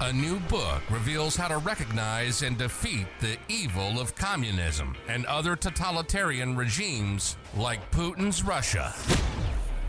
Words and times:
A 0.00 0.12
new 0.12 0.40
book 0.40 0.82
reveals 0.90 1.36
how 1.36 1.46
to 1.46 1.58
recognize 1.58 2.42
and 2.42 2.58
defeat 2.58 3.06
the 3.20 3.36
evil 3.48 4.00
of 4.00 4.16
communism 4.16 4.96
and 5.08 5.24
other 5.26 5.54
totalitarian 5.54 6.56
regimes 6.56 7.36
like 7.56 7.90
Putin's 7.92 8.42
Russia. 8.42 8.92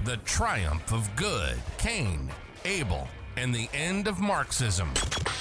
The 0.04 0.18
Triumph 0.18 0.94
of 0.94 1.14
Good, 1.16 1.56
Cain, 1.80 2.30
Abel, 2.66 3.08
and 3.36 3.54
the 3.54 3.68
End 3.74 4.08
of 4.08 4.20
Marxism, 4.20 4.92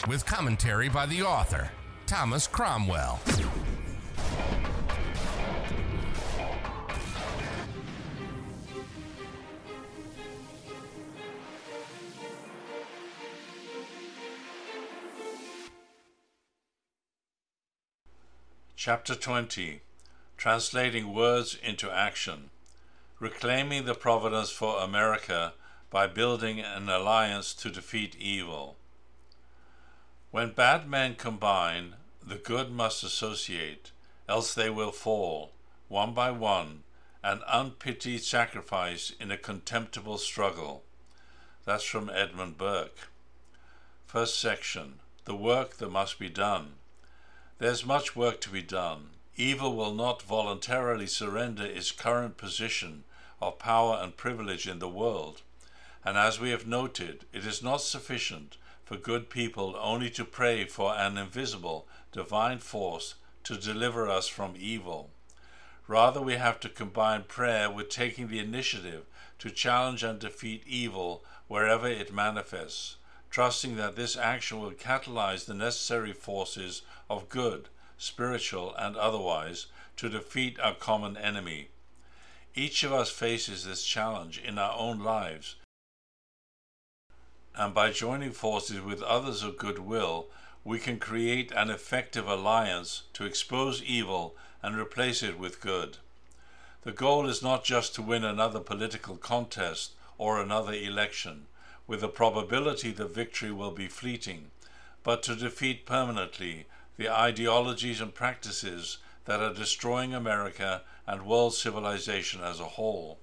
with 0.08 0.24
commentary 0.24 0.88
by 0.88 1.04
the 1.06 1.22
author, 1.22 1.70
Thomas 2.06 2.46
Cromwell. 2.46 3.20
Chapter 18.86 19.14
20 19.14 19.80
Translating 20.36 21.14
Words 21.14 21.56
into 21.62 21.90
Action 21.90 22.50
Reclaiming 23.18 23.86
the 23.86 23.94
Providence 23.94 24.50
for 24.50 24.82
America 24.82 25.54
by 25.88 26.06
Building 26.06 26.60
an 26.60 26.90
Alliance 26.90 27.54
to 27.54 27.70
Defeat 27.70 28.14
Evil. 28.16 28.76
When 30.32 30.50
bad 30.50 30.86
men 30.86 31.14
combine, 31.14 31.94
the 32.22 32.34
good 32.34 32.70
must 32.70 33.02
associate, 33.02 33.90
else 34.28 34.52
they 34.52 34.68
will 34.68 34.92
fall, 34.92 35.52
one 35.88 36.12
by 36.12 36.30
one, 36.30 36.82
an 37.22 37.40
unpitied 37.48 38.22
sacrifice 38.22 39.14
in 39.18 39.30
a 39.30 39.38
contemptible 39.38 40.18
struggle. 40.18 40.84
That's 41.64 41.84
from 41.84 42.10
Edmund 42.10 42.58
Burke. 42.58 43.08
First 44.04 44.38
section 44.38 45.00
The 45.24 45.34
work 45.34 45.78
that 45.78 45.90
must 45.90 46.18
be 46.18 46.28
done. 46.28 46.74
There's 47.58 47.86
much 47.86 48.16
work 48.16 48.40
to 48.40 48.50
be 48.50 48.62
done. 48.62 49.10
Evil 49.36 49.76
will 49.76 49.94
not 49.94 50.22
voluntarily 50.22 51.06
surrender 51.06 51.64
its 51.64 51.92
current 51.92 52.36
position 52.36 53.04
of 53.40 53.60
power 53.60 54.00
and 54.02 54.16
privilege 54.16 54.66
in 54.66 54.80
the 54.80 54.88
world. 54.88 55.42
And 56.04 56.18
as 56.18 56.40
we 56.40 56.50
have 56.50 56.66
noted, 56.66 57.26
it 57.32 57.46
is 57.46 57.62
not 57.62 57.80
sufficient 57.80 58.56
for 58.84 58.96
good 58.96 59.30
people 59.30 59.76
only 59.78 60.10
to 60.10 60.24
pray 60.24 60.64
for 60.64 60.94
an 60.96 61.16
invisible, 61.16 61.86
divine 62.10 62.58
force 62.58 63.14
to 63.44 63.56
deliver 63.56 64.08
us 64.08 64.26
from 64.26 64.54
evil. 64.58 65.10
Rather, 65.86 66.20
we 66.20 66.34
have 66.34 66.58
to 66.60 66.68
combine 66.68 67.22
prayer 67.22 67.70
with 67.70 67.88
taking 67.88 68.28
the 68.28 68.40
initiative 68.40 69.04
to 69.38 69.50
challenge 69.50 70.02
and 70.02 70.18
defeat 70.18 70.64
evil 70.66 71.24
wherever 71.46 71.86
it 71.86 72.12
manifests 72.12 72.96
trusting 73.34 73.74
that 73.74 73.96
this 73.96 74.16
action 74.16 74.60
will 74.60 74.70
catalyze 74.70 75.44
the 75.44 75.52
necessary 75.52 76.12
forces 76.12 76.82
of 77.10 77.28
good, 77.28 77.68
spiritual 77.98 78.72
and 78.78 78.96
otherwise, 78.96 79.66
to 79.96 80.08
defeat 80.08 80.56
our 80.60 80.72
common 80.72 81.16
enemy. 81.16 81.66
Each 82.54 82.84
of 82.84 82.92
us 82.92 83.10
faces 83.10 83.64
this 83.64 83.82
challenge 83.82 84.38
in 84.38 84.56
our 84.56 84.78
own 84.78 85.00
lives, 85.00 85.56
and 87.56 87.74
by 87.74 87.90
joining 87.90 88.30
forces 88.30 88.80
with 88.80 89.02
others 89.02 89.42
of 89.42 89.58
goodwill, 89.58 90.28
we 90.62 90.78
can 90.78 91.00
create 91.00 91.50
an 91.56 91.70
effective 91.70 92.28
alliance 92.28 93.02
to 93.14 93.24
expose 93.24 93.82
evil 93.82 94.36
and 94.62 94.78
replace 94.78 95.24
it 95.24 95.40
with 95.40 95.60
good. 95.60 95.96
The 96.82 96.92
goal 96.92 97.26
is 97.26 97.42
not 97.42 97.64
just 97.64 97.96
to 97.96 98.02
win 98.02 98.22
another 98.22 98.60
political 98.60 99.16
contest 99.16 99.94
or 100.18 100.40
another 100.40 100.72
election 100.72 101.46
with 101.86 102.00
the 102.00 102.08
probability 102.08 102.90
that 102.92 103.14
victory 103.14 103.52
will 103.52 103.70
be 103.70 103.88
fleeting, 103.88 104.50
but 105.02 105.22
to 105.22 105.36
defeat 105.36 105.84
permanently 105.84 106.66
the 106.96 107.08
ideologies 107.08 108.00
and 108.00 108.14
practices 108.14 108.98
that 109.24 109.40
are 109.40 109.52
destroying 109.52 110.14
America 110.14 110.82
and 111.06 111.26
world 111.26 111.54
civilization 111.54 112.40
as 112.42 112.60
a 112.60 112.64
whole. 112.64 113.18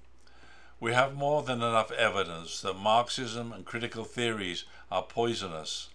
We 0.80 0.92
have 0.92 1.14
more 1.14 1.42
than 1.42 1.58
enough 1.58 1.92
evidence 1.92 2.60
that 2.60 2.74
Marxism 2.74 3.52
and 3.52 3.64
critical 3.64 4.04
theories 4.04 4.64
are 4.90 5.02
poisonous. 5.02 5.88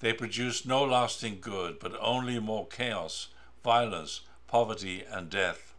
They 0.00 0.12
produce 0.12 0.64
no 0.64 0.84
lasting 0.84 1.38
good, 1.40 1.80
but 1.80 1.98
only 2.00 2.38
more 2.38 2.66
chaos, 2.66 3.28
violence, 3.64 4.20
poverty, 4.46 5.02
and 5.10 5.28
death. 5.28 5.74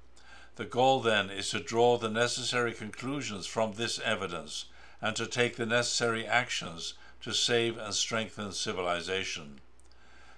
The 0.58 0.66
goal 0.66 1.00
then 1.00 1.30
is 1.30 1.50
to 1.52 1.62
draw 1.62 1.98
the 1.98 2.10
necessary 2.10 2.74
conclusions 2.74 3.48
from 3.48 3.74
this 3.74 3.98
evidence 4.00 4.66
and 5.02 5.16
to 5.16 5.26
take 5.26 5.56
the 5.56 5.66
necessary 5.66 6.26
actions 6.26 6.94
to 7.22 7.34
save 7.34 7.78
and 7.78 7.94
strengthen 7.94 8.52
civilization. 8.52 9.60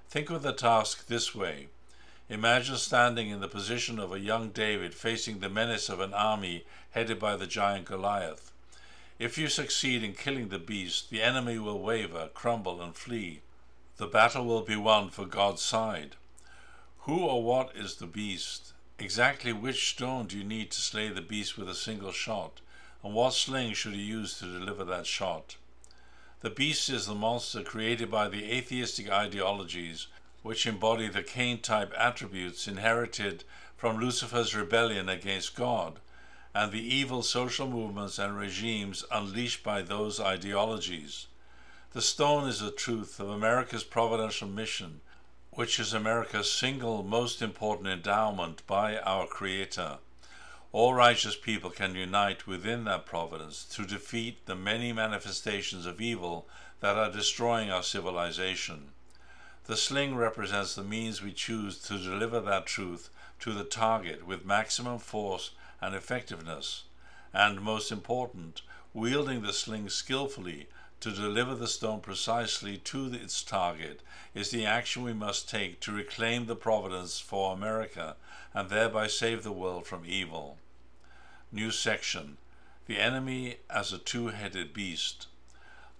Think 0.09 0.29
of 0.29 0.43
the 0.43 0.53
task 0.53 1.07
this 1.07 1.33
way. 1.33 1.67
Imagine 2.29 2.77
standing 2.77 3.29
in 3.29 3.41
the 3.41 3.47
position 3.47 3.99
of 3.99 4.11
a 4.11 4.19
young 4.19 4.49
David 4.49 4.93
facing 4.93 5.39
the 5.39 5.49
menace 5.49 5.89
of 5.89 5.99
an 5.99 6.13
army 6.13 6.65
headed 6.91 7.19
by 7.19 7.35
the 7.35 7.47
giant 7.47 7.85
Goliath. 7.85 8.51
If 9.19 9.37
you 9.37 9.47
succeed 9.49 10.03
in 10.03 10.13
killing 10.13 10.49
the 10.49 10.57
beast, 10.57 11.09
the 11.09 11.21
enemy 11.21 11.59
will 11.59 11.79
waver, 11.79 12.29
crumble, 12.33 12.81
and 12.81 12.95
flee. 12.95 13.41
The 13.97 14.07
battle 14.07 14.45
will 14.45 14.63
be 14.63 14.75
won 14.75 15.09
for 15.09 15.25
God's 15.25 15.61
side. 15.61 16.15
Who 16.99 17.19
or 17.19 17.43
what 17.43 17.75
is 17.75 17.95
the 17.95 18.07
beast? 18.07 18.73
Exactly 18.97 19.53
which 19.53 19.91
stone 19.91 20.27
do 20.27 20.37
you 20.37 20.43
need 20.43 20.71
to 20.71 20.81
slay 20.81 21.09
the 21.09 21.21
beast 21.21 21.57
with 21.57 21.69
a 21.69 21.75
single 21.75 22.11
shot? 22.11 22.61
And 23.03 23.13
what 23.13 23.33
sling 23.33 23.73
should 23.73 23.93
he 23.93 24.01
use 24.01 24.37
to 24.39 24.45
deliver 24.45 24.83
that 24.85 25.05
shot? 25.05 25.55
The 26.41 26.49
beast 26.49 26.89
is 26.89 27.05
the 27.05 27.15
monster 27.15 27.63
created 27.63 28.09
by 28.09 28.27
the 28.27 28.51
atheistic 28.51 29.09
ideologies 29.09 30.07
which 30.41 30.65
embody 30.65 31.07
the 31.07 31.21
Cain 31.21 31.59
type 31.59 31.93
attributes 31.97 32.67
inherited 32.67 33.43
from 33.77 33.99
Lucifer's 33.99 34.55
rebellion 34.55 35.07
against 35.07 35.55
God 35.55 35.99
and 36.53 36.71
the 36.71 36.95
evil 36.95 37.23
social 37.23 37.67
movements 37.67 38.19
and 38.19 38.37
regimes 38.37 39.05
unleashed 39.11 39.63
by 39.63 39.81
those 39.81 40.19
ideologies. 40.19 41.27
The 41.93 42.01
stone 42.01 42.47
is 42.47 42.59
the 42.59 42.71
truth 42.71 43.19
of 43.19 43.29
America's 43.29 43.83
providential 43.83 44.47
mission, 44.47 45.01
which 45.51 45.79
is 45.79 45.93
America's 45.93 46.51
single 46.51 47.03
most 47.03 47.41
important 47.41 47.87
endowment 47.87 48.65
by 48.65 48.97
our 48.99 49.27
Creator 49.27 49.97
all 50.73 50.93
righteous 50.93 51.35
people 51.35 51.69
can 51.69 51.95
unite 51.95 52.47
within 52.47 52.85
that 52.85 53.05
providence 53.05 53.65
to 53.65 53.85
defeat 53.85 54.45
the 54.45 54.55
many 54.55 54.93
manifestations 54.93 55.85
of 55.85 55.99
evil 55.99 56.47
that 56.79 56.97
are 56.97 57.11
destroying 57.11 57.69
our 57.69 57.83
civilization. 57.83 58.89
The 59.65 59.75
sling 59.75 60.15
represents 60.15 60.73
the 60.75 60.83
means 60.83 61.21
we 61.21 61.33
choose 61.33 61.77
to 61.83 61.97
deliver 61.97 62.39
that 62.39 62.65
truth 62.65 63.09
to 63.41 63.53
the 63.53 63.63
target 63.63 64.25
with 64.25 64.45
maximum 64.45 64.99
force 64.99 65.51
and 65.81 65.93
effectiveness, 65.93 66.83
and 67.33 67.61
most 67.61 67.91
important, 67.91 68.61
wielding 68.93 69.41
the 69.41 69.53
sling 69.53 69.89
skillfully 69.89 70.67
to 71.01 71.11
deliver 71.11 71.55
the 71.55 71.67
stone 71.67 71.99
precisely 71.99 72.77
to 72.77 73.11
its 73.11 73.41
target 73.41 74.01
is 74.35 74.51
the 74.51 74.65
action 74.65 75.03
we 75.03 75.13
must 75.13 75.49
take 75.49 75.79
to 75.79 75.91
reclaim 75.91 76.45
the 76.45 76.55
providence 76.55 77.19
for 77.19 77.53
America 77.53 78.15
and 78.53 78.69
thereby 78.69 79.07
save 79.07 79.41
the 79.41 79.51
world 79.51 79.87
from 79.87 80.03
evil. 80.05 80.59
New 81.51 81.71
section 81.71 82.37
The 82.85 82.99
Enemy 82.99 83.57
as 83.67 83.91
a 83.91 83.97
Two 83.97 84.27
Headed 84.27 84.73
Beast. 84.73 85.25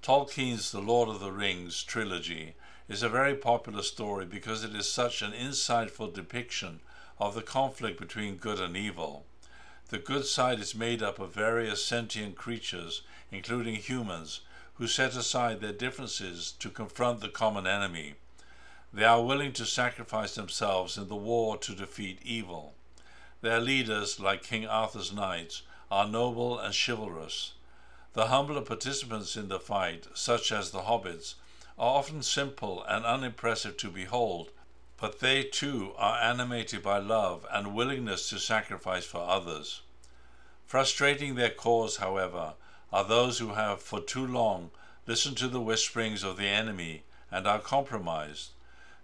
Tolkien's 0.03 0.71
The 0.71 0.81
Lord 0.81 1.09
of 1.09 1.19
the 1.19 1.31
Rings 1.31 1.81
trilogy 1.81 2.53
is 2.87 3.01
a 3.01 3.09
very 3.09 3.35
popular 3.35 3.81
story 3.81 4.25
because 4.25 4.63
it 4.63 4.75
is 4.75 4.91
such 4.91 5.23
an 5.23 5.31
insightful 5.31 6.13
depiction 6.13 6.79
of 7.19 7.33
the 7.33 7.41
conflict 7.41 7.99
between 7.99 8.35
good 8.35 8.59
and 8.59 8.77
evil. 8.77 9.25
The 9.89 9.97
good 9.97 10.25
side 10.25 10.59
is 10.59 10.75
made 10.75 11.01
up 11.01 11.17
of 11.19 11.33
various 11.33 11.83
sentient 11.83 12.35
creatures, 12.35 13.01
including 13.31 13.75
humans, 13.75 14.41
who 14.81 14.87
set 14.87 15.15
aside 15.15 15.61
their 15.61 15.71
differences 15.71 16.53
to 16.53 16.67
confront 16.67 17.19
the 17.19 17.29
common 17.29 17.67
enemy. 17.67 18.15
They 18.91 19.03
are 19.03 19.21
willing 19.21 19.53
to 19.53 19.65
sacrifice 19.67 20.33
themselves 20.33 20.97
in 20.97 21.07
the 21.07 21.15
war 21.15 21.55
to 21.57 21.75
defeat 21.75 22.17
evil. 22.25 22.73
Their 23.41 23.59
leaders, 23.59 24.19
like 24.19 24.41
King 24.41 24.65
Arthur's 24.65 25.13
knights, 25.13 25.61
are 25.91 26.07
noble 26.07 26.57
and 26.57 26.73
chivalrous. 26.73 27.53
The 28.13 28.25
humbler 28.25 28.61
participants 28.61 29.35
in 29.35 29.49
the 29.49 29.59
fight, 29.59 30.07
such 30.15 30.51
as 30.51 30.71
the 30.71 30.81
hobbits, 30.81 31.35
are 31.77 31.97
often 31.99 32.23
simple 32.23 32.83
and 32.85 33.05
unimpressive 33.05 33.77
to 33.77 33.91
behold, 33.91 34.49
but 34.97 35.19
they 35.19 35.43
too 35.43 35.93
are 35.95 36.19
animated 36.19 36.81
by 36.81 36.97
love 36.97 37.45
and 37.51 37.75
willingness 37.75 38.29
to 38.29 38.39
sacrifice 38.39 39.05
for 39.05 39.29
others. 39.29 39.81
Frustrating 40.65 41.35
their 41.35 41.51
cause, 41.51 41.97
however, 41.97 42.55
are 42.91 43.03
those 43.03 43.39
who 43.39 43.53
have 43.53 43.81
for 43.81 43.99
too 43.99 44.25
long 44.25 44.71
listened 45.07 45.37
to 45.37 45.47
the 45.47 45.61
whisperings 45.61 46.23
of 46.23 46.37
the 46.37 46.47
enemy 46.47 47.03
and 47.31 47.47
are 47.47 47.59
compromised. 47.59 48.51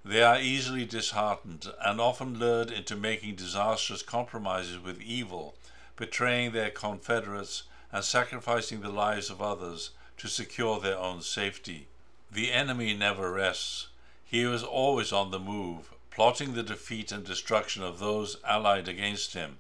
They 0.04 0.22
are 0.22 0.40
easily 0.40 0.86
disheartened 0.86 1.68
and 1.82 2.00
often 2.00 2.40
lured 2.40 2.72
into 2.72 2.96
making 2.96 3.36
disastrous 3.36 4.02
compromises 4.02 4.80
with 4.80 5.02
evil, 5.02 5.56
betraying 5.96 6.52
their 6.52 6.70
confederates 6.70 7.64
and 7.92 8.04
sacrificing 8.04 8.82
the 8.82 8.90
lives 8.90 9.30
of 9.30 9.42
others 9.42 9.92
to 10.18 10.28
secure 10.28 10.80
their 10.80 10.98
own 10.98 11.22
safety. 11.22 11.88
The 12.32 12.52
enemy 12.52 12.94
never 12.94 13.32
rests. 13.32 13.88
He 14.26 14.42
is 14.42 14.64
always 14.64 15.12
on 15.14 15.32
the 15.32 15.40
move, 15.40 15.94
plotting 16.12 16.54
the 16.54 16.64
defeat 16.64 17.12
and 17.12 17.24
destruction 17.24 17.84
of 17.84 18.00
those 18.00 18.38
allied 18.44 18.88
against 18.88 19.34
him. 19.34 19.60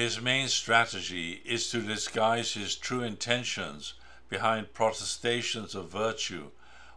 His 0.00 0.18
main 0.18 0.48
strategy 0.48 1.42
is 1.44 1.68
to 1.72 1.82
disguise 1.82 2.54
his 2.54 2.74
true 2.74 3.02
intentions 3.02 3.92
behind 4.30 4.72
protestations 4.72 5.74
of 5.74 5.90
virtue, 5.90 6.52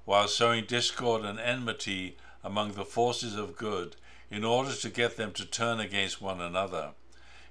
while 0.05 0.29
sowing 0.29 0.63
discord 0.63 1.25
and 1.25 1.37
enmity 1.37 2.15
among 2.45 2.71
the 2.71 2.85
forces 2.85 3.35
of 3.35 3.57
good 3.57 3.97
in 4.31 4.45
order 4.45 4.73
to 4.73 4.89
get 4.89 5.17
them 5.17 5.33
to 5.33 5.45
turn 5.45 5.81
against 5.81 6.21
one 6.21 6.39
another. 6.39 6.91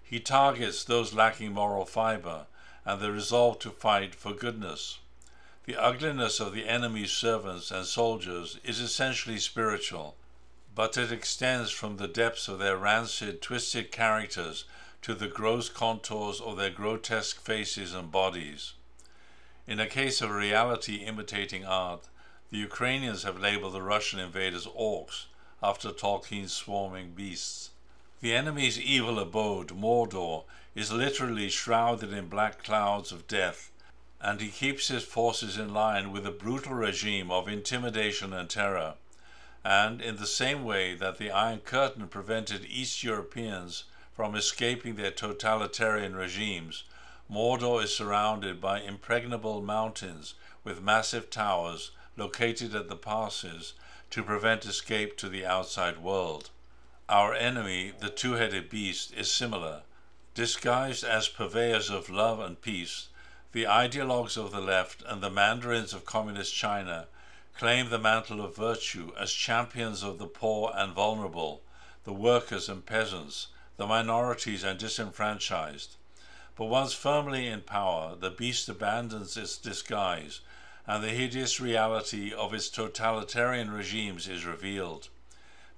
He 0.03 0.21
targets 0.21 0.85
those 0.85 1.13
lacking 1.13 1.53
moral 1.53 1.85
fiber 1.85 2.47
and 2.87 3.03
the 3.03 3.13
resolve 3.13 3.59
to 3.59 3.71
fight 3.71 4.15
for 4.15 4.33
goodness. 4.33 5.01
The 5.67 5.77
ugliness 5.77 6.41
of 6.41 6.55
the 6.55 6.67
enemy's 6.67 7.13
servants 7.13 7.71
and 7.71 7.85
soldiers 7.85 8.59
is 8.65 8.81
essentially 8.81 9.39
spiritual, 9.39 10.17
but 10.75 10.97
it 10.97 11.13
extends 11.13 11.71
from 11.71 11.99
the 11.99 12.09
depths 12.09 12.49
of 12.49 12.59
their 12.59 12.79
rancid, 12.79 13.43
twisted 13.43 13.93
characters 13.93 14.65
to 15.03 15.15
the 15.15 15.29
gross 15.29 15.69
contours 15.69 16.41
of 16.41 16.57
their 16.57 16.71
grotesque 16.71 17.41
faces 17.41 17.93
and 17.95 18.11
bodies. 18.11 18.73
In 19.67 19.79
a 19.79 19.87
case 19.87 20.21
of 20.21 20.31
reality 20.31 20.97
imitating 20.97 21.65
art, 21.65 22.09
the 22.51 22.59
Ukrainians 22.59 23.23
have 23.23 23.39
labeled 23.39 23.75
the 23.75 23.83
Russian 23.83 24.19
invaders 24.19 24.67
orcs 24.67 25.27
after 25.63 25.91
Tolkien's 25.91 26.53
swarming 26.53 27.13
beasts. 27.13 27.71
The 28.21 28.35
enemy's 28.35 28.79
evil 28.79 29.19
abode, 29.19 29.69
Mordor, 29.69 30.45
is 30.75 30.93
literally 30.93 31.49
shrouded 31.49 32.13
in 32.13 32.29
black 32.29 32.63
clouds 32.63 33.13
of 33.13 33.27
death 33.27 33.73
and 34.23 34.41
he 34.41 34.49
keeps 34.49 34.87
his 34.87 35.03
forces 35.03 35.59
in 35.59 35.75
line 35.75 36.13
with 36.13 36.25
a 36.25 36.31
brutal 36.31 36.75
regime 36.75 37.31
of 37.31 37.49
intimidation 37.49 38.33
and 38.33 38.49
terror. 38.49 38.95
And 39.65 40.01
in 40.01 40.17
the 40.17 40.29
same 40.29 40.65
way 40.65 40.95
that 40.95 41.19
the 41.19 41.33
Iron 41.33 41.59
Curtain 41.59 42.07
prevented 42.07 42.65
East 42.65 43.03
Europeans 43.03 43.85
from 44.15 44.35
escaping 44.35 44.97
their 44.97 45.11
totalitarian 45.11 46.15
regimes, 46.15 46.85
Mordor 47.31 47.83
is 47.83 47.97
surrounded 47.97 48.61
by 48.61 48.81
impregnable 48.81 49.63
mountains 49.63 50.35
with 50.65 50.83
massive 50.83 51.31
towers 51.31 51.93
located 52.17 52.75
at 52.75 52.89
the 52.89 52.97
passes 52.97 53.73
to 54.11 54.23
prevent 54.23 54.67
escape 54.67 55.17
to 55.17 55.29
the 55.29 55.47
outside 55.47 55.99
world. 55.99 56.51
Our 57.09 57.33
enemy, 57.35 57.93
the 57.99 58.11
two 58.11 58.35
headed 58.35 58.69
beast, 58.69 59.13
is 59.15 59.31
similar. 59.31 59.83
Disguised 60.35 61.05
as 61.05 61.29
purveyors 61.29 61.91
of 61.91 62.11
love 62.11 62.39
and 62.39 62.61
peace, 62.61 63.09
the 63.53 63.67
ideologues 63.67 64.37
of 64.37 64.51
the 64.51 64.61
left 64.61 65.03
and 65.07 65.23
the 65.23 65.31
mandarins 65.31 65.93
of 65.93 66.05
communist 66.05 66.55
China 66.55 67.07
claim 67.55 67.89
the 67.89 67.99
mantle 67.99 68.45
of 68.45 68.57
virtue 68.57 69.13
as 69.19 69.33
champions 69.33 70.03
of 70.03 70.19
the 70.19 70.27
poor 70.27 70.73
and 70.75 70.93
vulnerable, 70.93 71.63
the 72.05 72.13
workers 72.13 72.69
and 72.69 72.85
peasants, 72.87 73.49
the 73.77 73.87
minorities 73.87 74.65
and 74.65 74.79
disenfranchised. 74.79 75.97
But 76.57 76.67
once 76.67 76.93
firmly 76.93 77.47
in 77.47 77.63
power, 77.63 78.15
the 78.15 78.31
beast 78.31 78.69
abandons 78.69 79.37
its 79.37 79.57
disguise, 79.57 80.41
and 80.87 81.03
the 81.03 81.11
hideous 81.11 81.61
reality 81.61 82.33
of 82.33 82.53
its 82.53 82.69
totalitarian 82.69 83.71
regimes 83.71 84.29
is 84.29 84.45
revealed. 84.45 85.09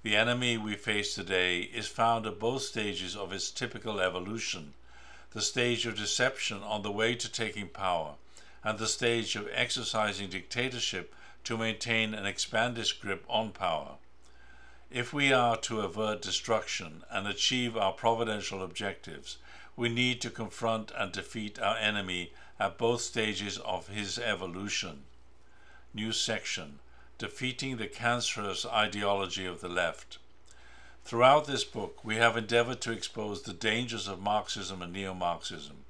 The 0.03 0.15
enemy 0.15 0.57
we 0.57 0.75
face 0.75 1.15
today 1.15 1.61
is 1.61 1.87
found 1.87 2.25
at 2.25 2.39
both 2.39 2.63
stages 2.63 3.15
of 3.15 3.31
its 3.31 3.49
typical 3.49 3.99
evolution 3.99 4.73
the 5.35 5.41
stage 5.41 5.85
of 5.85 5.97
deception 5.97 6.63
on 6.63 6.81
the 6.81 6.91
way 6.91 7.13
to 7.13 7.29
taking 7.29 7.67
power, 7.67 8.15
and 8.63 8.79
the 8.79 8.87
stage 8.87 9.35
of 9.35 9.49
exercising 9.51 10.29
dictatorship 10.29 11.13
to 11.43 11.57
maintain 11.57 12.13
and 12.13 12.25
expand 12.25 12.77
its 12.77 12.93
grip 12.93 13.25
on 13.27 13.51
power. 13.51 13.97
If 14.95 15.11
we 15.11 15.33
are 15.33 15.57
to 15.57 15.81
avert 15.81 16.21
destruction 16.21 17.03
and 17.11 17.27
achieve 17.27 17.75
our 17.75 17.91
providential 17.91 18.63
objectives, 18.63 19.35
we 19.75 19.89
need 19.89 20.21
to 20.21 20.29
confront 20.29 20.89
and 20.91 21.11
defeat 21.11 21.59
our 21.59 21.75
enemy 21.75 22.31
at 22.61 22.77
both 22.77 23.01
stages 23.01 23.57
of 23.57 23.89
his 23.89 24.17
evolution. 24.17 25.03
New 25.93 26.13
section 26.13 26.79
Defeating 27.17 27.75
the 27.75 27.87
Cancerous 27.87 28.65
Ideology 28.65 29.45
of 29.45 29.59
the 29.59 29.67
Left. 29.67 30.17
Throughout 31.03 31.45
this 31.45 31.65
book, 31.65 31.99
we 32.05 32.15
have 32.15 32.37
endeavored 32.37 32.79
to 32.79 32.93
expose 32.93 33.41
the 33.41 33.51
dangers 33.51 34.07
of 34.07 34.21
Marxism 34.21 34.81
and 34.81 34.93
neo 34.93 35.13
Marxism. 35.13 35.83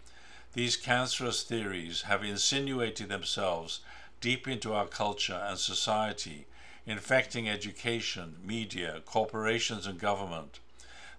These 0.54 0.78
cancerous 0.78 1.44
theories 1.44 2.02
have 2.10 2.24
insinuated 2.24 3.10
themselves 3.10 3.82
deep 4.20 4.48
into 4.48 4.74
our 4.74 4.88
culture 4.88 5.46
and 5.48 5.60
society, 5.60 6.48
infecting 6.86 7.50
education, 7.50 8.36
media, 8.44 9.02
corporations, 9.06 9.88
and 9.88 10.00
government. 10.00 10.60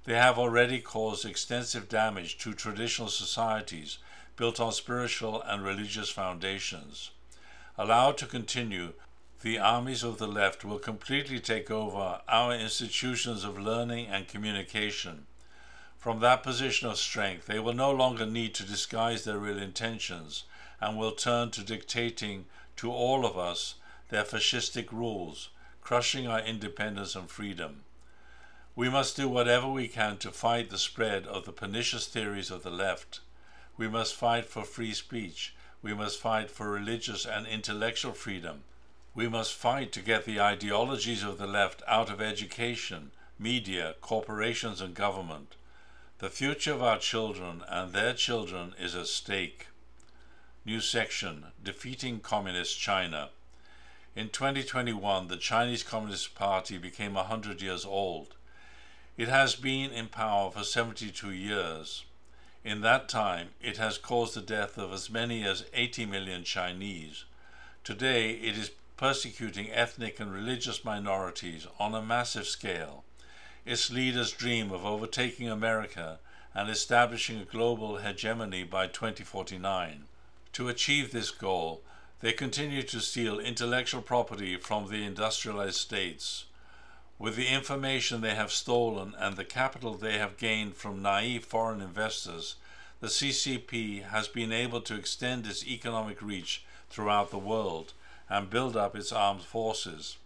They 0.05 0.15
have 0.15 0.39
already 0.39 0.81
caused 0.81 1.25
extensive 1.25 1.89
damage 1.89 2.39
to 2.39 2.55
traditional 2.55 3.09
societies 3.09 3.99
built 4.37 4.61
on 4.61 4.73
spiritual 4.73 5.43
and 5.43 5.65
religious 5.65 6.11
foundations. 6.11 7.11
Allowed 7.77 8.17
to 8.19 8.27
continue, 8.27 8.93
the 9.43 9.59
armies 9.59 10.03
of 10.03 10.19
the 10.19 10.29
left 10.29 10.65
will 10.65 10.79
completely 10.79 11.41
take 11.41 11.71
over 11.71 12.21
our 12.29 12.55
institutions 12.55 13.45
of 13.45 13.59
learning 13.59 14.07
and 14.07 14.29
communication. 14.29 15.27
From 15.99 16.21
that 16.21 16.43
position 16.43 16.89
of 16.89 16.99
strength, 16.99 17.47
they 17.47 17.59
will 17.59 17.75
no 17.75 17.91
longer 17.91 18.27
need 18.27 18.55
to 18.55 18.63
disguise 18.63 19.25
their 19.25 19.39
real 19.39 19.59
intentions 19.59 20.45
and 20.81 20.97
will 20.97 21.13
turn 21.13 21.51
to 21.51 21.63
dictating 21.63 22.45
to 22.77 22.93
all 22.93 23.27
of 23.27 23.37
us 23.37 23.75
their 24.09 24.25
fascistic 24.25 24.93
rules, 24.93 25.49
crushing 25.87 26.27
our 26.27 26.41
independence 26.41 27.15
and 27.15 27.31
freedom. 27.31 27.85
We 28.75 28.89
must 28.89 29.17
do 29.17 29.29
whatever 29.29 29.69
we 29.69 29.89
can 29.89 30.17
to 30.19 30.31
fight 30.31 30.71
the 30.71 30.79
spread 30.79 31.27
of 31.27 31.45
the 31.45 31.53
pernicious 31.53 32.07
theories 32.07 32.51
of 32.51 32.63
the 32.63 32.71
left. 32.71 33.21
We 33.77 33.89
must 33.89 34.15
fight 34.15 34.47
for 34.47 34.65
free 34.65 34.95
speech. 34.95 35.55
We 35.83 35.95
must 35.95 36.21
fight 36.21 36.51
for 36.51 36.71
religious 36.71 37.25
and 37.25 37.47
intellectual 37.47 38.13
freedom 38.13 38.65
we 39.17 39.27
must 39.27 39.55
fight 39.55 39.93
to 39.93 40.03
get 40.03 40.27
the 40.27 40.39
ideologies 40.39 41.23
of 41.23 41.39
the 41.39 41.47
left 41.47 41.83
out 41.89 42.11
of 42.11 42.21
education, 42.21 43.11
media, 43.39 43.95
corporations, 44.03 44.83
and 44.83 44.95
government. 44.95 45.57
The 46.19 46.29
future 46.29 46.75
of 46.75 46.83
our 46.83 46.99
children 46.99 47.63
and 47.67 47.95
their 47.95 48.13
children 48.13 48.75
is 48.79 48.95
at 48.95 49.07
stake. 49.07 49.69
New 50.67 50.83
section 50.83 51.47
Defeating 51.65 52.21
Communist 52.21 52.79
China. 52.79 53.31
In 54.17 54.31
2021, 54.31 55.29
the 55.29 55.37
Chinese 55.37 55.83
Communist 55.83 56.35
Party 56.35 56.79
became 56.79 57.13
100 57.13 57.61
years 57.61 57.85
old. 57.85 58.35
It 59.19 59.29
has 59.29 59.57
been 59.57 59.91
in 59.91 60.07
power 60.07 60.51
for 60.51 60.65
72 60.65 61.31
years. 61.31 62.03
In 62.65 62.81
that 62.81 63.11
time, 63.11 63.49
it 63.61 63.77
has 63.77 63.99
caused 63.99 64.33
the 64.33 64.41
death 64.41 64.79
of 64.79 64.91
as 64.91 65.11
many 65.11 65.45
as 65.45 65.67
80 65.75 66.07
million 66.07 66.45
Chinese. 66.45 67.27
Today, 67.85 68.31
it 68.31 68.57
is 68.57 68.71
persecuting 68.97 69.71
ethnic 69.71 70.19
and 70.19 70.33
religious 70.33 70.83
minorities 70.83 71.67
on 71.79 71.95
a 71.95 72.01
massive 72.01 72.47
scale. 72.47 73.05
Its 73.67 73.91
leaders 73.91 74.33
dream 74.33 74.73
of 74.73 74.87
overtaking 74.87 75.51
America 75.51 76.21
and 76.55 76.71
establishing 76.71 77.39
a 77.39 77.45
global 77.45 77.99
hegemony 77.99 78.65
by 78.65 78.87
2049. 78.87 80.05
To 80.55 80.69
achieve 80.71 81.13
this 81.13 81.31
goal, 81.31 81.83
they 82.21 82.33
continue 82.33 82.83
to 82.83 82.99
steal 82.99 83.39
intellectual 83.39 84.01
property 84.01 84.57
from 84.57 84.89
the 84.89 85.05
industrialized 85.05 85.77
states. 85.77 86.47
With 87.19 87.37
the 87.37 87.49
information 87.49 88.23
they 88.23 88.35
have 88.35 88.51
stolen 88.51 89.15
and 89.19 89.37
the 89.37 89.45
capital 89.45 89.95
they 89.95 90.17
have 90.17 90.39
gained 90.39 90.77
from 90.77 91.03
naive 91.03 91.45
foreign 91.45 91.83
investors, 91.83 92.57
the 93.01 93.09
CCP 93.09 94.05
has 94.05 94.29
been 94.29 94.51
able 94.51 94.81
to 94.81 94.95
extend 94.95 95.47
its 95.47 95.67
economic 95.67 96.23
reach 96.23 96.65
throughout 96.89 97.31
the 97.31 97.39
world 97.39 97.93
and 98.31 98.49
build 98.49 98.77
up 98.77 98.97
its 98.97 99.13
armed 99.13 99.43
forces. 99.43 100.17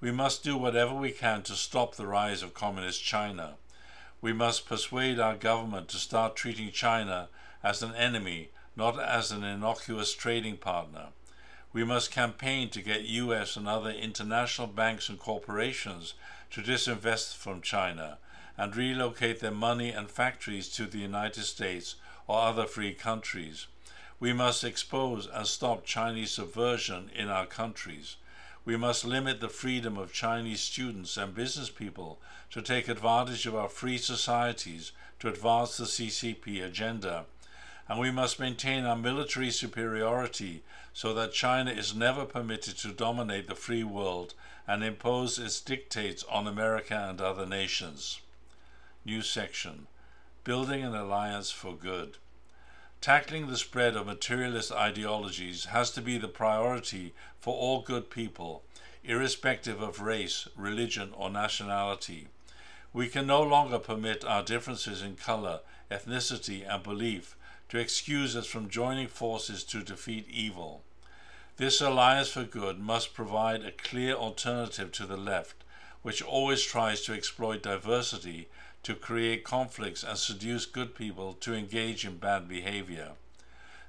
We 0.00 0.12
must 0.12 0.44
do 0.44 0.56
whatever 0.56 0.94
we 0.94 1.10
can 1.10 1.42
to 1.42 1.54
stop 1.54 1.96
the 1.96 2.06
rise 2.06 2.42
of 2.42 2.54
Communist 2.54 3.02
China. 3.02 3.54
We 4.20 4.32
must 4.32 4.66
persuade 4.66 5.18
our 5.18 5.34
government 5.34 5.88
to 5.88 5.96
start 5.96 6.36
treating 6.36 6.70
China 6.70 7.28
as 7.62 7.82
an 7.82 7.94
enemy, 7.96 8.50
not 8.76 9.00
as 9.00 9.32
an 9.32 9.42
innocuous 9.42 10.14
trading 10.14 10.58
partner. 10.58 11.08
We 11.74 11.82
must 11.82 12.12
campaign 12.12 12.70
to 12.70 12.80
get 12.80 13.02
US 13.02 13.56
and 13.56 13.66
other 13.66 13.90
international 13.90 14.68
banks 14.68 15.08
and 15.08 15.18
corporations 15.18 16.14
to 16.52 16.62
disinvest 16.62 17.34
from 17.34 17.62
China 17.62 18.18
and 18.56 18.76
relocate 18.76 19.40
their 19.40 19.50
money 19.50 19.90
and 19.90 20.08
factories 20.08 20.68
to 20.68 20.86
the 20.86 20.98
United 20.98 21.42
States 21.42 21.96
or 22.28 22.42
other 22.42 22.66
free 22.66 22.94
countries. 22.94 23.66
We 24.20 24.32
must 24.32 24.62
expose 24.62 25.26
and 25.26 25.48
stop 25.48 25.84
Chinese 25.84 26.30
subversion 26.30 27.10
in 27.12 27.28
our 27.28 27.44
countries. 27.44 28.18
We 28.64 28.76
must 28.76 29.04
limit 29.04 29.40
the 29.40 29.48
freedom 29.48 29.98
of 29.98 30.12
Chinese 30.12 30.60
students 30.60 31.16
and 31.16 31.34
business 31.34 31.70
people 31.70 32.20
to 32.52 32.62
take 32.62 32.86
advantage 32.86 33.46
of 33.46 33.56
our 33.56 33.68
free 33.68 33.98
societies 33.98 34.92
to 35.18 35.26
advance 35.26 35.76
the 35.76 35.86
CCP 35.86 36.64
agenda. 36.64 37.24
And 37.88 37.98
we 37.98 38.10
must 38.10 38.40
maintain 38.40 38.84
our 38.84 38.96
military 38.96 39.50
superiority 39.50 40.62
so 40.92 41.12
that 41.12 41.32
China 41.32 41.70
is 41.70 41.94
never 41.94 42.24
permitted 42.24 42.78
to 42.78 42.92
dominate 42.92 43.46
the 43.46 43.54
free 43.54 43.84
world 43.84 44.34
and 44.66 44.82
impose 44.82 45.38
its 45.38 45.60
dictates 45.60 46.24
on 46.24 46.46
America 46.46 47.06
and 47.08 47.20
other 47.20 47.44
nations. 47.44 48.20
New 49.04 49.20
section 49.20 49.86
Building 50.44 50.82
an 50.82 50.94
Alliance 50.94 51.50
for 51.50 51.74
Good. 51.74 52.16
Tackling 53.00 53.48
the 53.48 53.56
spread 53.56 53.96
of 53.96 54.06
materialist 54.06 54.72
ideologies 54.72 55.66
has 55.66 55.90
to 55.90 56.00
be 56.00 56.16
the 56.16 56.28
priority 56.28 57.12
for 57.38 57.54
all 57.54 57.82
good 57.82 58.08
people, 58.08 58.62
irrespective 59.04 59.82
of 59.82 60.00
race, 60.00 60.48
religion, 60.56 61.12
or 61.14 61.28
nationality. 61.28 62.28
We 62.94 63.08
can 63.08 63.26
no 63.26 63.42
longer 63.42 63.78
permit 63.78 64.24
our 64.24 64.42
differences 64.42 65.02
in 65.02 65.16
color, 65.16 65.60
ethnicity, 65.90 66.66
and 66.66 66.82
belief 66.82 67.36
to 67.74 67.80
excuse 67.80 68.36
us 68.36 68.46
from 68.46 68.68
joining 68.68 69.08
forces 69.08 69.64
to 69.64 69.82
defeat 69.82 70.28
evil. 70.30 70.84
This 71.56 71.80
alliance 71.80 72.28
for 72.28 72.44
good 72.44 72.78
must 72.78 73.14
provide 73.14 73.64
a 73.64 73.72
clear 73.72 74.14
alternative 74.14 74.92
to 74.92 75.06
the 75.06 75.16
left, 75.16 75.64
which 76.02 76.22
always 76.22 76.62
tries 76.62 77.00
to 77.02 77.12
exploit 77.12 77.64
diversity 77.64 78.48
to 78.84 78.94
create 78.94 79.42
conflicts 79.42 80.04
and 80.04 80.16
seduce 80.16 80.66
good 80.66 80.94
people 80.94 81.32
to 81.40 81.52
engage 81.52 82.06
in 82.06 82.18
bad 82.18 82.48
behavior. 82.48 83.12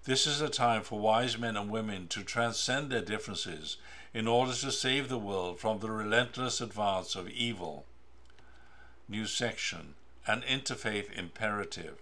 This 0.05 0.25
is 0.25 0.41
a 0.41 0.49
time 0.49 0.81
for 0.81 0.99
wise 0.99 1.37
men 1.37 1.55
and 1.55 1.69
women 1.69 2.07
to 2.07 2.23
transcend 2.23 2.89
their 2.89 3.01
differences 3.01 3.77
in 4.15 4.27
order 4.27 4.53
to 4.53 4.71
save 4.71 5.09
the 5.09 5.19
world 5.19 5.59
from 5.59 5.77
the 5.79 5.91
relentless 5.91 6.59
advance 6.59 7.15
of 7.15 7.29
evil. 7.29 7.85
New 9.07 9.27
section 9.27 9.93
An 10.25 10.41
Interfaith 10.41 11.15
Imperative. 11.15 11.99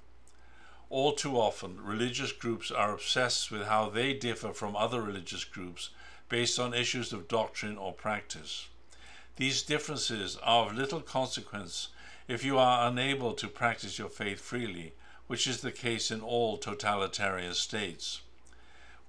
All 0.94 1.14
too 1.14 1.40
often, 1.40 1.84
religious 1.84 2.32
groups 2.32 2.70
are 2.70 2.94
obsessed 2.94 3.50
with 3.50 3.64
how 3.64 3.90
they 3.90 4.14
differ 4.14 4.54
from 4.54 4.76
other 4.76 5.02
religious 5.02 5.44
groups 5.44 5.90
based 6.30 6.60
on 6.60 6.76
issues 6.76 7.12
of 7.12 7.28
doctrine 7.28 7.80
or 7.80 7.94
practice. 7.94 8.68
These 9.38 9.64
differences 9.64 10.38
are 10.44 10.68
of 10.68 10.76
little 10.76 11.02
consequence 11.02 11.88
if 12.28 12.44
you 12.44 12.60
are 12.60 12.88
unable 12.88 13.34
to 13.34 13.48
practice 13.48 13.98
your 13.98 14.08
faith 14.08 14.40
freely, 14.40 14.94
which 15.26 15.48
is 15.48 15.62
the 15.62 15.72
case 15.72 16.12
in 16.12 16.22
all 16.22 16.60
totalitarian 16.60 17.56
states. 17.56 18.22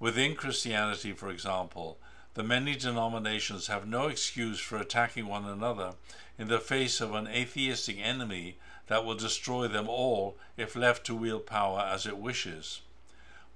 Within 0.00 0.36
Christianity, 0.36 1.12
for 1.12 1.28
example, 1.28 1.98
the 2.32 2.42
many 2.42 2.74
denominations 2.76 3.66
have 3.66 3.86
no 3.86 4.06
excuse 4.08 4.58
for 4.58 4.78
attacking 4.78 5.26
one 5.26 5.44
another 5.44 5.96
in 6.38 6.48
the 6.48 6.60
face 6.60 7.02
of 7.02 7.12
an 7.12 7.28
atheistic 7.28 7.98
enemy 7.98 8.56
that 8.86 9.04
will 9.04 9.14
destroy 9.14 9.68
them 9.68 9.88
all 9.88 10.36
if 10.56 10.76
left 10.76 11.04
to 11.06 11.14
wield 11.14 11.46
power 11.46 11.80
as 11.80 12.06
it 12.06 12.18
wishes. 12.18 12.80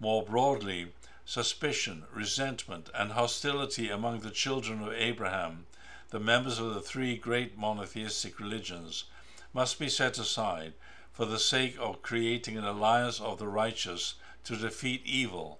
More 0.01 0.25
broadly, 0.25 0.93
suspicion, 1.25 2.05
resentment, 2.13 2.89
and 2.95 3.13
hostility 3.13 3.91
among 3.91 4.21
the 4.21 4.31
children 4.31 4.83
of 4.83 4.93
Abraham, 4.93 5.67
the 6.11 6.21
members 6.21 6.59
of 6.59 6.73
the 6.73 6.81
three 6.81 7.17
great 7.17 7.59
monotheistic 7.59 8.41
religions, 8.41 9.05
must 9.53 9.79
be 9.79 9.89
set 9.89 10.19
aside 10.19 10.73
for 11.13 11.27
the 11.27 11.39
sake 11.39 11.77
of 11.79 12.01
creating 12.01 12.57
an 12.57 12.65
alliance 12.65 13.21
of 13.21 13.39
the 13.39 13.49
righteous 13.49 14.15
to 14.45 14.57
defeat 14.57 15.03
evil, 15.05 15.59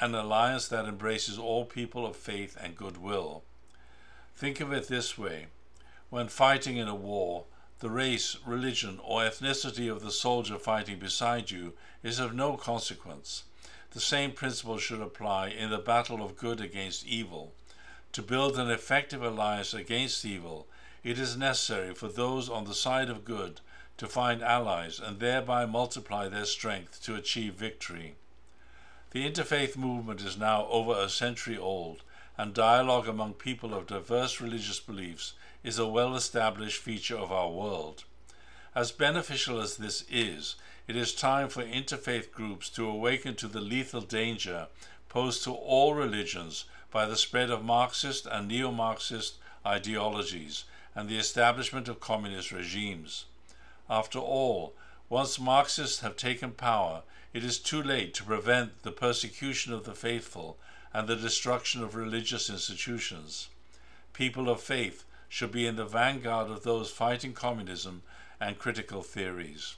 an 0.00 0.14
alliance 0.14 0.66
that 0.66 0.86
embraces 0.86 1.38
all 1.38 1.64
people 1.64 2.06
of 2.06 2.16
faith 2.16 2.56
and 2.60 2.76
goodwill. 2.76 3.44
Think 4.34 4.60
of 4.60 4.72
it 4.72 4.88
this 4.88 5.16
way 5.16 5.46
when 6.10 6.28
fighting 6.28 6.76
in 6.76 6.88
a 6.88 6.94
war, 6.94 7.44
the 7.84 7.90
race, 7.90 8.38
religion, 8.46 8.98
or 9.04 9.20
ethnicity 9.20 9.92
of 9.92 10.00
the 10.00 10.10
soldier 10.10 10.58
fighting 10.58 10.98
beside 10.98 11.50
you 11.50 11.74
is 12.02 12.18
of 12.18 12.32
no 12.32 12.56
consequence. 12.56 13.44
The 13.90 14.00
same 14.00 14.32
principle 14.32 14.78
should 14.78 15.02
apply 15.02 15.48
in 15.48 15.68
the 15.68 15.76
battle 15.76 16.24
of 16.24 16.38
good 16.38 16.62
against 16.62 17.06
evil. 17.06 17.52
To 18.12 18.22
build 18.22 18.58
an 18.58 18.70
effective 18.70 19.22
alliance 19.22 19.74
against 19.74 20.24
evil, 20.24 20.66
it 21.02 21.18
is 21.18 21.36
necessary 21.36 21.94
for 21.94 22.08
those 22.08 22.48
on 22.48 22.64
the 22.64 22.72
side 22.72 23.10
of 23.10 23.26
good 23.26 23.60
to 23.98 24.08
find 24.08 24.42
allies 24.42 24.98
and 24.98 25.20
thereby 25.20 25.66
multiply 25.66 26.26
their 26.26 26.46
strength 26.46 27.02
to 27.02 27.16
achieve 27.16 27.52
victory. 27.52 28.14
The 29.10 29.30
interfaith 29.30 29.76
movement 29.76 30.22
is 30.22 30.38
now 30.38 30.68
over 30.68 30.98
a 30.98 31.10
century 31.10 31.58
old, 31.58 32.02
and 32.38 32.54
dialogue 32.54 33.06
among 33.06 33.34
people 33.34 33.74
of 33.74 33.86
diverse 33.86 34.40
religious 34.40 34.80
beliefs 34.80 35.34
is 35.64 35.78
a 35.78 35.86
well 35.86 36.14
established 36.14 36.80
feature 36.80 37.16
of 37.16 37.32
our 37.32 37.50
world. 37.50 38.04
As 38.74 38.92
beneficial 38.92 39.60
as 39.60 39.78
this 39.78 40.04
is, 40.10 40.56
it 40.86 40.94
is 40.94 41.14
time 41.14 41.48
for 41.48 41.64
interfaith 41.64 42.30
groups 42.30 42.68
to 42.70 42.86
awaken 42.86 43.34
to 43.36 43.48
the 43.48 43.60
lethal 43.60 44.02
danger 44.02 44.68
posed 45.08 45.42
to 45.44 45.52
all 45.52 45.94
religions 45.94 46.66
by 46.90 47.06
the 47.06 47.16
spread 47.16 47.50
of 47.50 47.64
Marxist 47.64 48.26
and 48.26 48.46
neo 48.46 48.70
Marxist 48.70 49.36
ideologies 49.64 50.64
and 50.94 51.08
the 51.08 51.18
establishment 51.18 51.88
of 51.88 51.98
communist 51.98 52.52
regimes. 52.52 53.24
After 53.88 54.18
all, 54.18 54.74
once 55.08 55.38
Marxists 55.38 56.00
have 56.00 56.16
taken 56.16 56.52
power, 56.52 57.02
it 57.32 57.42
is 57.42 57.58
too 57.58 57.82
late 57.82 58.12
to 58.14 58.24
prevent 58.24 58.82
the 58.82 58.92
persecution 58.92 59.72
of 59.72 59.84
the 59.84 59.94
faithful 59.94 60.58
and 60.92 61.08
the 61.08 61.16
destruction 61.16 61.82
of 61.82 61.94
religious 61.94 62.50
institutions. 62.50 63.48
People 64.12 64.48
of 64.48 64.60
faith 64.60 65.04
should 65.34 65.50
be 65.50 65.66
in 65.66 65.74
the 65.74 65.84
vanguard 65.84 66.48
of 66.48 66.62
those 66.62 66.92
fighting 66.92 67.32
communism 67.32 68.00
and 68.38 68.56
critical 68.56 69.02
theories. 69.02 69.74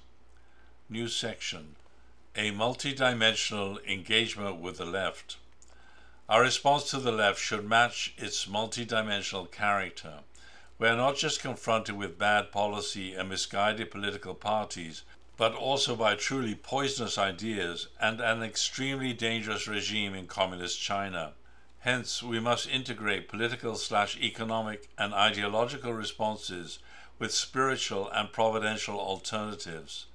New 0.90 1.08
section 1.08 1.76
A 2.34 2.50
multidimensional 2.50 3.82
engagement 3.88 4.56
with 4.56 4.76
the 4.76 4.84
left. 4.84 5.38
Our 6.28 6.42
response 6.42 6.90
to 6.90 6.98
the 6.98 7.10
left 7.10 7.40
should 7.40 7.66
match 7.66 8.12
its 8.18 8.44
multidimensional 8.44 9.50
character. 9.50 10.18
We 10.78 10.88
are 10.88 10.96
not 10.96 11.16
just 11.16 11.40
confronted 11.40 11.96
with 11.96 12.18
bad 12.18 12.52
policy 12.52 13.14
and 13.14 13.30
misguided 13.30 13.90
political 13.90 14.34
parties, 14.34 15.04
but 15.38 15.54
also 15.54 15.96
by 15.96 16.16
truly 16.16 16.54
poisonous 16.54 17.16
ideas 17.16 17.88
and 17.98 18.20
an 18.20 18.42
extremely 18.42 19.14
dangerous 19.14 19.66
regime 19.66 20.14
in 20.14 20.26
communist 20.26 20.78
China. 20.78 21.32
Hence, 21.87 22.21
we 22.21 22.40
must 22.40 22.69
integrate 22.69 23.28
political 23.28 23.76
slash 23.76 24.16
economic 24.16 24.88
and 24.99 25.14
ideological 25.14 25.93
responses 25.93 26.81
with 27.21 27.33
spiritual 27.33 28.11
and 28.11 28.33
providential 28.33 28.99
alternatives. 28.99 30.07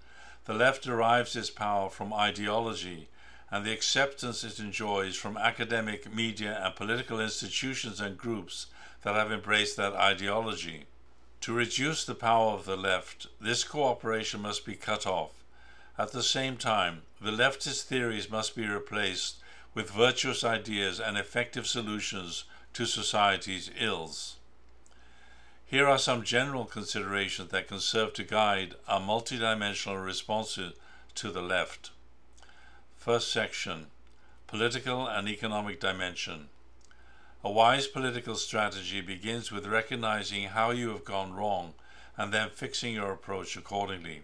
The 0.43 0.53
left 0.53 0.83
derives 0.83 1.33
its 1.33 1.49
power 1.49 1.89
from 1.89 2.13
ideology 2.13 3.07
and 3.49 3.65
the 3.65 3.71
acceptance 3.71 4.43
it 4.43 4.59
enjoys 4.59 5.15
from 5.15 5.37
academic, 5.37 6.13
media, 6.13 6.61
and 6.61 6.75
political 6.75 7.21
institutions 7.21 8.01
and 8.01 8.17
groups 8.17 8.65
that 9.03 9.15
have 9.15 9.31
embraced 9.31 9.77
that 9.77 9.93
ideology. 9.93 10.87
To 11.39 11.53
reduce 11.53 12.03
the 12.03 12.15
power 12.15 12.51
of 12.51 12.65
the 12.65 12.75
left, 12.75 13.27
this 13.39 13.63
cooperation 13.63 14.41
must 14.41 14.65
be 14.65 14.75
cut 14.75 15.07
off. 15.07 15.31
At 15.97 16.11
the 16.11 16.21
same 16.21 16.57
time, 16.57 17.03
the 17.21 17.31
leftist 17.31 17.83
theories 17.83 18.29
must 18.29 18.57
be 18.57 18.67
replaced 18.67 19.40
with 19.73 19.89
virtuous 19.89 20.43
ideas 20.43 20.99
and 20.99 21.17
effective 21.17 21.65
solutions 21.65 22.43
to 22.73 22.85
society's 22.85 23.69
ills. 23.79 24.37
Here 25.65 25.87
are 25.87 25.97
some 25.97 26.23
general 26.23 26.65
considerations 26.65 27.51
that 27.51 27.69
can 27.69 27.79
serve 27.79 28.13
to 28.13 28.23
guide 28.23 28.75
our 28.87 28.99
multidimensional 28.99 30.03
responses 30.03 30.73
to 31.15 31.31
the 31.31 31.41
left. 31.41 31.91
First 32.97 33.31
section 33.31 33.87
Political 34.47 35.07
and 35.07 35.29
Economic 35.29 35.79
Dimension. 35.79 36.49
A 37.41 37.49
wise 37.49 37.87
political 37.87 38.35
strategy 38.35 38.99
begins 38.99 39.49
with 39.49 39.65
recognizing 39.65 40.49
how 40.49 40.71
you 40.71 40.89
have 40.89 41.05
gone 41.05 41.33
wrong 41.33 41.73
and 42.17 42.33
then 42.33 42.49
fixing 42.49 42.93
your 42.93 43.13
approach 43.13 43.55
accordingly. 43.55 44.23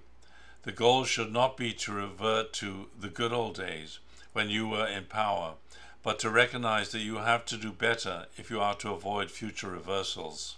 The 0.64 0.74
goal 0.74 1.06
should 1.06 1.32
not 1.32 1.56
be 1.56 1.72
to 1.74 1.94
revert 1.94 2.52
to 2.56 2.90
the 3.00 3.08
good 3.08 3.32
old 3.32 3.56
days 3.56 4.00
when 4.38 4.52
you 4.52 4.68
were 4.68 4.86
in 4.86 5.04
power, 5.04 5.56
but 6.04 6.20
to 6.20 6.30
recognize 6.30 6.92
that 6.92 7.00
you 7.00 7.16
have 7.16 7.44
to 7.44 7.58
do 7.58 7.72
better 7.72 8.28
if 8.38 8.52
you 8.52 8.62
are 8.62 8.76
to 8.76 8.92
avoid 8.92 9.32
future 9.32 9.68
reversals. 9.68 10.58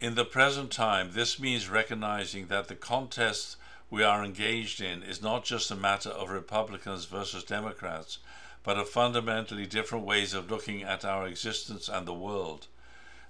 In 0.00 0.14
the 0.14 0.24
present 0.24 0.72
time, 0.72 1.10
this 1.12 1.38
means 1.38 1.68
recognizing 1.68 2.46
that 2.46 2.68
the 2.68 2.74
contest 2.74 3.58
we 3.90 4.02
are 4.02 4.24
engaged 4.24 4.80
in 4.80 5.02
is 5.02 5.20
not 5.20 5.44
just 5.44 5.70
a 5.70 5.76
matter 5.76 6.08
of 6.08 6.30
Republicans 6.30 7.04
versus 7.04 7.44
Democrats, 7.44 8.16
but 8.62 8.78
of 8.78 8.88
fundamentally 8.88 9.66
different 9.66 10.06
ways 10.06 10.32
of 10.32 10.50
looking 10.50 10.82
at 10.82 11.04
our 11.04 11.26
existence 11.26 11.90
and 11.90 12.06
the 12.06 12.14
world. 12.14 12.66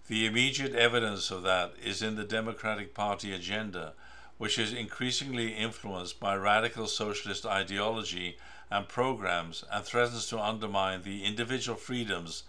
The 0.06 0.26
immediate 0.26 0.76
evidence 0.76 1.32
of 1.32 1.42
that 1.42 1.72
is 1.84 2.02
in 2.02 2.14
the 2.14 2.22
Democratic 2.22 2.94
Party 2.94 3.32
agenda, 3.32 3.94
which 4.42 4.58
is 4.58 4.72
increasingly 4.72 5.54
influenced 5.54 6.18
by 6.18 6.34
radical 6.34 6.88
socialist 6.88 7.46
ideology 7.46 8.36
and 8.72 8.88
programs 8.88 9.62
and 9.70 9.84
threatens 9.84 10.26
to 10.26 10.36
undermine 10.36 11.00
the 11.04 11.22
individual 11.22 11.78
freedoms 11.78 12.42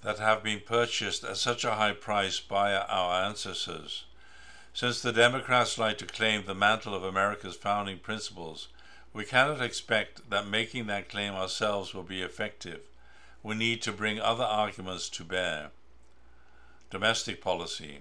that 0.00 0.18
have 0.18 0.42
been 0.42 0.58
purchased 0.58 1.22
at 1.22 1.36
such 1.36 1.62
a 1.62 1.74
high 1.74 1.92
price 1.92 2.40
by 2.40 2.74
our 2.74 3.22
ancestors. 3.26 4.06
Since 4.72 5.02
the 5.02 5.12
Democrats 5.12 5.76
like 5.76 5.98
to 5.98 6.06
claim 6.06 6.46
the 6.46 6.54
mantle 6.54 6.94
of 6.94 7.04
America's 7.04 7.56
founding 7.56 7.98
principles, 7.98 8.68
We 9.12 9.26
cannot 9.26 9.60
expect 9.60 10.30
that 10.30 10.46
making 10.46 10.86
that 10.86 11.10
claim 11.10 11.34
ourselves 11.34 11.92
will 11.92 12.04
be 12.04 12.22
effective. 12.22 12.80
We 13.42 13.54
need 13.54 13.82
to 13.82 13.92
bring 13.92 14.18
other 14.18 14.44
arguments 14.44 15.10
to 15.10 15.24
bear. 15.24 15.72
Domestic 16.90 17.42
policy. 17.42 18.00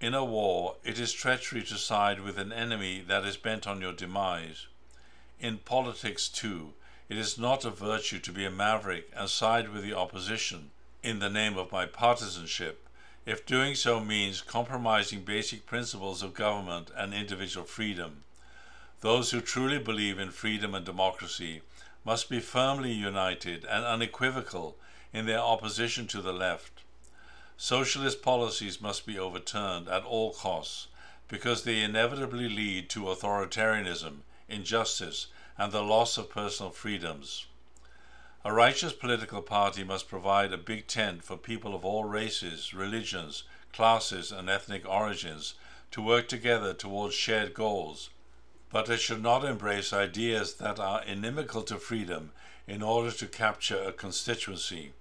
In 0.00 0.14
a 0.14 0.24
war, 0.24 0.76
it 0.82 0.98
is 0.98 1.12
treachery 1.12 1.62
to 1.64 1.76
side 1.76 2.20
with 2.20 2.38
an 2.38 2.54
enemy 2.54 3.02
that 3.06 3.26
is 3.26 3.36
bent 3.36 3.66
on 3.66 3.82
your 3.82 3.92
demise. 3.92 4.66
In 5.38 5.58
politics, 5.58 6.26
too, 6.26 6.72
it 7.10 7.18
is 7.18 7.36
not 7.36 7.66
a 7.66 7.70
virtue 7.70 8.18
to 8.20 8.32
be 8.32 8.46
a 8.46 8.50
maverick 8.50 9.10
and 9.14 9.28
side 9.28 9.68
with 9.68 9.82
the 9.82 9.92
opposition 9.92 10.70
in 11.02 11.18
the 11.18 11.28
name 11.28 11.58
of 11.58 11.70
my 11.70 11.84
partisanship, 11.84 12.88
if 13.26 13.44
doing 13.44 13.74
so 13.74 14.00
means 14.00 14.40
compromising 14.40 15.20
basic 15.20 15.66
principles 15.66 16.22
of 16.22 16.32
government 16.32 16.90
and 16.96 17.12
individual 17.12 17.66
freedom. 17.66 18.24
Those 19.02 19.32
who 19.32 19.42
truly 19.42 19.78
believe 19.78 20.18
in 20.18 20.30
freedom 20.30 20.74
and 20.74 20.86
democracy 20.86 21.60
must 22.06 22.30
be 22.30 22.40
firmly 22.40 22.92
united 22.92 23.66
and 23.66 23.84
unequivocal 23.84 24.78
in 25.12 25.26
their 25.26 25.40
opposition 25.40 26.06
to 26.06 26.22
the 26.22 26.32
left. 26.32 26.80
Socialist 27.62 28.22
policies 28.22 28.80
must 28.80 29.04
be 29.04 29.18
overturned 29.18 29.86
at 29.86 30.02
all 30.02 30.32
costs 30.32 30.86
because 31.28 31.62
they 31.62 31.82
inevitably 31.82 32.48
lead 32.48 32.88
to 32.88 33.10
authoritarianism, 33.10 34.22
injustice, 34.48 35.26
and 35.58 35.70
the 35.70 35.82
loss 35.82 36.16
of 36.16 36.30
personal 36.30 36.72
freedoms. 36.72 37.44
A 38.46 38.52
righteous 38.54 38.94
political 38.94 39.42
party 39.42 39.84
must 39.84 40.08
provide 40.08 40.54
a 40.54 40.56
big 40.56 40.86
tent 40.86 41.22
for 41.22 41.36
people 41.36 41.74
of 41.74 41.84
all 41.84 42.04
races, 42.06 42.72
religions, 42.72 43.42
classes, 43.74 44.32
and 44.32 44.48
ethnic 44.48 44.88
origins 44.88 45.52
to 45.90 46.00
work 46.00 46.28
together 46.28 46.72
towards 46.72 47.14
shared 47.14 47.52
goals, 47.52 48.08
but 48.70 48.88
it 48.88 49.00
should 49.00 49.22
not 49.22 49.44
embrace 49.44 49.92
ideas 49.92 50.54
that 50.54 50.80
are 50.80 51.04
inimical 51.04 51.60
to 51.64 51.76
freedom 51.76 52.32
in 52.66 52.82
order 52.82 53.10
to 53.10 53.26
capture 53.26 53.82
a 53.82 53.92
constituency. 53.92 54.94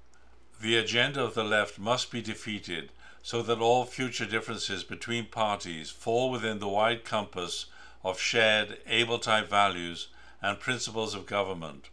The 0.61 0.75
agenda 0.75 1.23
of 1.23 1.35
the 1.35 1.43
left 1.45 1.79
must 1.79 2.11
be 2.11 2.21
defeated 2.21 2.91
so 3.23 3.41
that 3.43 3.59
all 3.59 3.85
future 3.85 4.25
differences 4.25 4.83
between 4.83 5.27
parties 5.27 5.89
fall 5.89 6.29
within 6.29 6.59
the 6.59 6.67
wide 6.67 7.05
compass 7.05 7.67
of 8.03 8.19
shared 8.19 8.79
Abel 8.85 9.19
type 9.19 9.49
values 9.49 10.07
and 10.41 10.59
principles 10.59 11.15
of 11.15 11.25
government. 11.25 11.89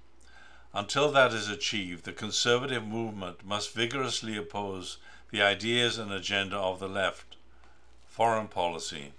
Until 0.74 1.12
that 1.12 1.32
is 1.32 1.48
achieved, 1.48 2.04
the 2.04 2.12
conservative 2.12 2.84
movement 2.84 3.44
must 3.44 3.72
vigorously 3.72 4.36
oppose 4.36 4.98
the 5.30 5.42
ideas 5.42 5.96
and 5.96 6.12
agenda 6.12 6.56
of 6.56 6.80
the 6.80 6.88
left. 6.88 7.36
Foreign 8.08 8.48
policy. 8.48 9.12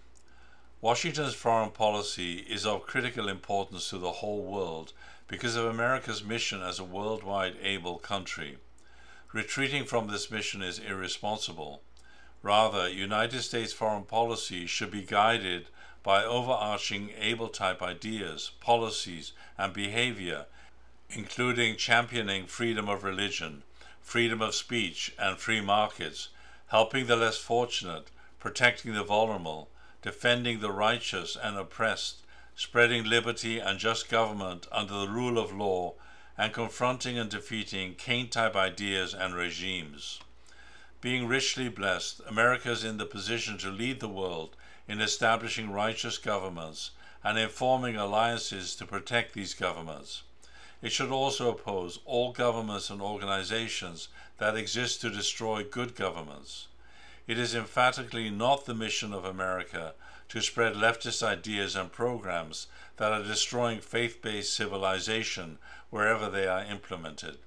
Washington's 0.82 1.36
foreign 1.36 1.72
policy 1.72 2.39
is 2.50 2.66
of 2.66 2.86
critical 2.86 3.30
importance 3.30 3.89
to 3.89 3.98
the 3.98 4.12
whole 4.12 4.44
world 4.44 4.92
because 5.27 5.56
of 5.56 5.66
America's 5.66 6.22
mission 6.22 6.62
as 6.62 6.80
a 6.80 6.84
worldwide 6.84 7.56
Abel 7.62 7.98
country. 7.98 8.58
Retreating 9.38 9.86
from 9.86 10.08
this 10.08 10.32
mission 10.32 10.63
is 10.63 10.79
irresponsible. 10.79 11.84
Rather, 12.41 12.89
United 12.89 13.44
States 13.44 13.72
foreign 13.72 14.01
policy 14.01 14.65
should 14.65 14.89
be 14.89 15.03
guided 15.03 15.67
by 16.01 16.24
overarching 16.24 17.12
Abel 17.15 17.48
type 17.48 17.84
ideas, 17.84 18.50
policies, 18.62 19.34
and 19.56 19.74
behavior, 19.74 20.48
including 21.12 21.77
championing 21.77 22.48
freedom 22.48 22.89
of 22.89 23.03
religion, 23.03 23.62
freedom 24.01 24.41
of 24.41 24.56
speech, 24.56 25.13
and 25.20 25.38
free 25.38 25.62
markets, 25.62 26.29
helping 26.70 27.06
the 27.06 27.15
less 27.15 27.38
fortunate, 27.38 28.08
protecting 28.39 28.96
the 28.96 29.03
vulnerable, 29.03 29.70
defending 30.01 30.62
the 30.62 30.72
righteous 30.72 31.38
and 31.39 31.56
oppressed, 31.58 32.24
spreading 32.56 33.03
liberty 33.03 33.60
and 33.60 33.77
just 33.77 34.10
government 34.10 34.65
under 34.72 34.96
the 34.96 35.08
rule 35.08 35.38
of 35.38 35.53
law, 35.53 35.94
and 36.38 36.53
confronting 36.53 37.17
and 37.17 37.29
defeating 37.29 37.96
Cain 37.96 38.29
type 38.29 38.56
ideas 38.56 39.13
and 39.13 39.34
regimes. 39.34 40.20
Being 41.01 41.27
richly 41.27 41.70
blessed, 41.70 42.22
America 42.27 42.72
is 42.72 42.84
in 42.84 42.98
the 42.98 43.06
position 43.06 43.58
to 43.60 43.70
lead 43.70 44.00
the 44.00 44.08
world 44.08 44.56
in 44.88 45.01
establishing 45.01 45.72
righteous 45.72 46.17
governments 46.17 46.92
and 47.24 47.38
in 47.38 47.50
forming 47.50 47.96
alliances 47.96 48.75
to 48.75 48.85
protect 48.85 49.33
these 49.33 49.53
governments. 49.53 50.24
It 50.81 50.92
should 50.92 51.09
also 51.09 51.50
oppose 51.50 52.00
all 52.05 52.31
governments 52.31 52.90
and 52.90 53.01
organizations 53.01 54.09
that 54.38 54.55
exist 54.55 55.01
to 55.01 55.09
destroy 55.09 55.64
good 55.64 55.96
governments. 55.96 56.68
It 57.25 57.38
is 57.38 57.55
emphatically 57.55 58.29
not 58.29 58.66
the 58.66 58.75
mission 58.75 59.11
of 59.11 59.25
America 59.25 59.96
to 60.29 60.42
spread 60.42 60.74
leftist 60.75 61.24
ideas 61.24 61.75
and 61.75 61.92
programs 61.92 62.68
that 62.98 63.11
are 63.11 63.24
destroying 63.24 63.79
faith 63.79 64.22
based 64.22 64.53
civilization 64.53 65.57
wherever 65.89 66.29
they 66.29 66.47
are 66.47 66.63
implemented. 66.63 67.37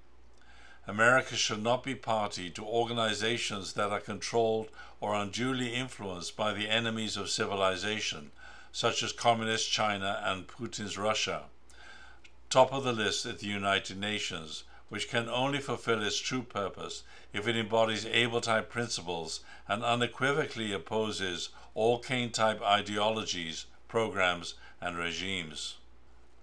America 0.86 1.36
should 1.36 1.62
not 1.62 1.84
be 1.84 1.94
party 1.94 2.50
to 2.50 2.64
organizations 2.64 3.74
that 3.74 3.90
are 3.90 4.00
controlled 4.00 4.68
or 5.00 5.14
unduly 5.14 5.74
influenced 5.74 6.36
by 6.36 6.52
the 6.52 6.68
enemies 6.68 7.16
of 7.16 7.30
civilization, 7.30 8.30
such 8.72 9.02
as 9.02 9.12
Communist 9.12 9.70
China 9.70 10.20
and 10.24 10.48
Putin's 10.48 10.96
Russia. 10.96 11.44
Top 12.48 12.72
of 12.72 12.82
the 12.82 12.92
list 12.92 13.26
is 13.26 13.40
the 13.40 13.46
United 13.46 13.98
Nations, 13.98 14.64
which 14.88 15.08
can 15.08 15.28
only 15.28 15.60
fulfill 15.60 16.02
its 16.02 16.18
true 16.18 16.42
purpose 16.42 17.04
if 17.32 17.46
it 17.46 17.56
embodies 17.56 18.06
Abel 18.06 18.40
type 18.40 18.68
principles 18.68 19.40
and 19.68 19.84
unequivocally 19.84 20.72
opposes 20.72 21.50
all 21.74 22.00
Cain 22.00 22.32
type 22.32 22.60
ideologies, 22.62 23.66
programs, 23.86 24.54
and 24.80 24.98
regimes. 24.98 25.76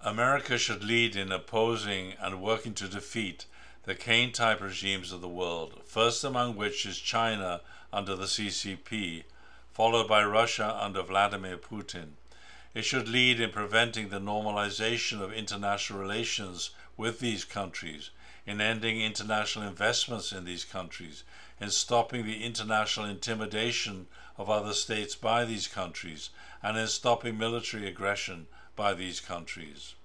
America 0.01 0.60
should 0.60 0.83
lead 0.83 1.15
in 1.15 1.31
opposing 1.31 2.13
and 2.19 2.39
working 2.39 2.75
to 2.75 2.88
defeat 2.88 3.45
the 3.83 3.95
Cain 3.95 4.31
type 4.31 4.62
regimes 4.62 5.12
of 5.12 5.21
the 5.21 5.27
world, 5.27 5.81
first 5.86 6.23
among 6.23 6.55
which 6.55 6.86
is 6.86 6.99
China 6.99 7.62
under 7.91 8.15
the 8.15 8.27
CCP, 8.27 9.23
followed 9.73 10.07
by 10.07 10.23
Russia 10.23 10.77
under 10.79 11.01
Vladimir 11.01 11.57
Putin. 11.57 12.10
It 12.75 12.83
should 12.83 13.07
lead 13.07 13.39
in 13.39 13.49
preventing 13.49 14.10
the 14.10 14.19
normalization 14.19 15.19
of 15.19 15.33
international 15.33 15.99
relations 15.99 16.69
with 16.95 17.19
these 17.19 17.43
countries, 17.43 18.12
in 18.45 18.62
ending 18.62 19.01
international 19.01 19.67
investments 19.67 20.31
in 20.31 20.45
these 20.45 20.63
countries, 20.63 21.23
in 21.60 21.71
stopping 21.71 22.23
the 22.23 22.43
international 22.43 23.07
intimidation 23.07 24.05
of 24.38 24.47
other 24.47 24.73
states 24.73 25.15
by 25.15 25.43
these 25.43 25.67
countries, 25.67 26.29
and 26.62 26.77
in 26.77 26.88
stopping 26.88 27.36
military 27.36 27.88
aggression 27.88 28.45
by 28.78 28.94
these 28.94 29.20
countries. 29.20 29.96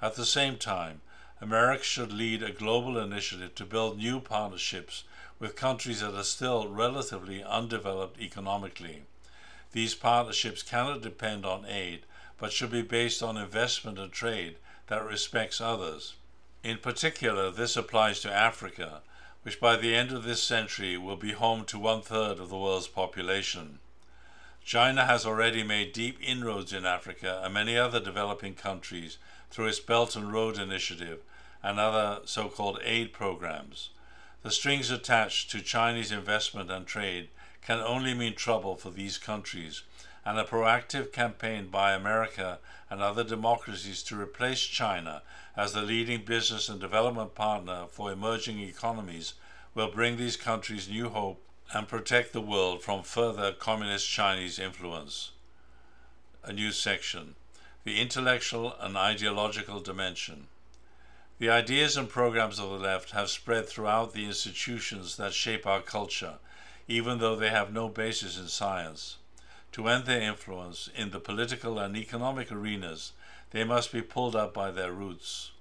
At 0.00 0.14
the 0.14 0.24
same 0.24 0.56
time, 0.56 1.02
America 1.42 1.84
should 1.84 2.12
lead 2.12 2.42
a 2.42 2.52
global 2.52 2.96
initiative 2.96 3.54
to 3.56 3.66
build 3.66 3.98
new 3.98 4.20
partnerships 4.20 5.04
with 5.38 5.56
countries 5.56 6.00
that 6.00 6.14
are 6.14 6.24
still 6.24 6.68
relatively 6.68 7.42
undeveloped 7.42 8.20
economically. 8.20 9.02
These 9.72 9.94
partnerships 9.96 10.62
cannot 10.62 11.02
depend 11.02 11.44
on 11.44 11.66
aid, 11.66 12.02
but 12.38 12.52
should 12.52 12.70
be 12.70 12.82
based 12.82 13.22
on 13.22 13.36
investment 13.36 13.98
and 13.98 14.12
trade 14.12 14.56
that 14.86 15.04
respects 15.04 15.60
others. 15.60 16.14
In 16.62 16.78
particular, 16.78 17.50
this 17.50 17.76
applies 17.76 18.20
to 18.20 18.32
Africa, 18.32 19.02
which 19.42 19.60
by 19.60 19.76
the 19.76 19.94
end 19.94 20.12
of 20.12 20.22
this 20.22 20.42
century 20.42 20.96
will 20.96 21.16
be 21.16 21.32
home 21.32 21.64
to 21.64 21.78
one 21.78 22.02
third 22.02 22.38
of 22.38 22.48
the 22.48 22.58
world's 22.58 22.86
population. 22.86 23.80
China 24.64 25.06
has 25.06 25.26
already 25.26 25.64
made 25.64 25.92
deep 25.92 26.18
inroads 26.22 26.72
in 26.72 26.86
Africa 26.86 27.40
and 27.44 27.52
many 27.52 27.76
other 27.76 27.98
developing 27.98 28.54
countries 28.54 29.18
through 29.50 29.66
its 29.66 29.80
Belt 29.80 30.14
and 30.14 30.32
Road 30.32 30.56
Initiative 30.56 31.20
and 31.62 31.80
other 31.80 32.20
so 32.24 32.48
called 32.48 32.78
aid 32.82 33.12
programs. 33.12 33.90
The 34.42 34.50
strings 34.50 34.90
attached 34.90 35.50
to 35.50 35.60
Chinese 35.60 36.12
investment 36.12 36.70
and 36.70 36.86
trade 36.86 37.28
can 37.60 37.80
only 37.80 38.14
mean 38.14 38.34
trouble 38.34 38.76
for 38.76 38.90
these 38.90 39.18
countries, 39.18 39.82
and 40.24 40.38
a 40.38 40.44
proactive 40.44 41.12
campaign 41.12 41.66
by 41.68 41.92
America 41.92 42.58
and 42.88 43.02
other 43.02 43.24
democracies 43.24 44.02
to 44.04 44.20
replace 44.20 44.62
China 44.62 45.22
as 45.56 45.72
the 45.72 45.82
leading 45.82 46.24
business 46.24 46.68
and 46.68 46.80
development 46.80 47.34
partner 47.34 47.86
for 47.88 48.12
emerging 48.12 48.60
economies 48.60 49.34
will 49.74 49.90
bring 49.90 50.16
these 50.16 50.36
countries 50.36 50.88
new 50.88 51.08
hope 51.08 51.42
and 51.74 51.88
protect 51.88 52.32
the 52.32 52.40
world 52.40 52.82
from 52.82 53.02
further 53.02 53.50
communist 53.50 54.08
Chinese 54.08 54.58
influence. 54.58 55.30
A 56.44 56.52
new 56.52 56.70
section 56.70 57.34
The 57.84 57.98
Intellectual 57.98 58.76
and 58.78 58.96
Ideological 58.96 59.80
Dimension. 59.80 60.48
The 61.38 61.48
ideas 61.48 61.96
and 61.96 62.08
programs 62.08 62.58
of 62.58 62.68
the 62.68 62.76
left 62.76 63.12
have 63.12 63.30
spread 63.30 63.68
throughout 63.68 64.12
the 64.12 64.26
institutions 64.26 65.16
that 65.16 65.32
shape 65.32 65.66
our 65.66 65.80
culture, 65.80 66.34
even 66.88 67.18
though 67.18 67.36
they 67.36 67.48
have 67.48 67.72
no 67.72 67.88
basis 67.88 68.38
in 68.38 68.48
science. 68.48 69.16
To 69.72 69.88
end 69.88 70.04
their 70.04 70.20
influence 70.20 70.90
in 70.94 71.10
the 71.10 71.20
political 71.20 71.78
and 71.78 71.96
economic 71.96 72.52
arenas, 72.52 73.12
they 73.50 73.64
must 73.64 73.92
be 73.92 74.02
pulled 74.02 74.36
up 74.36 74.52
by 74.52 74.70
their 74.70 74.92
roots. 74.92 75.52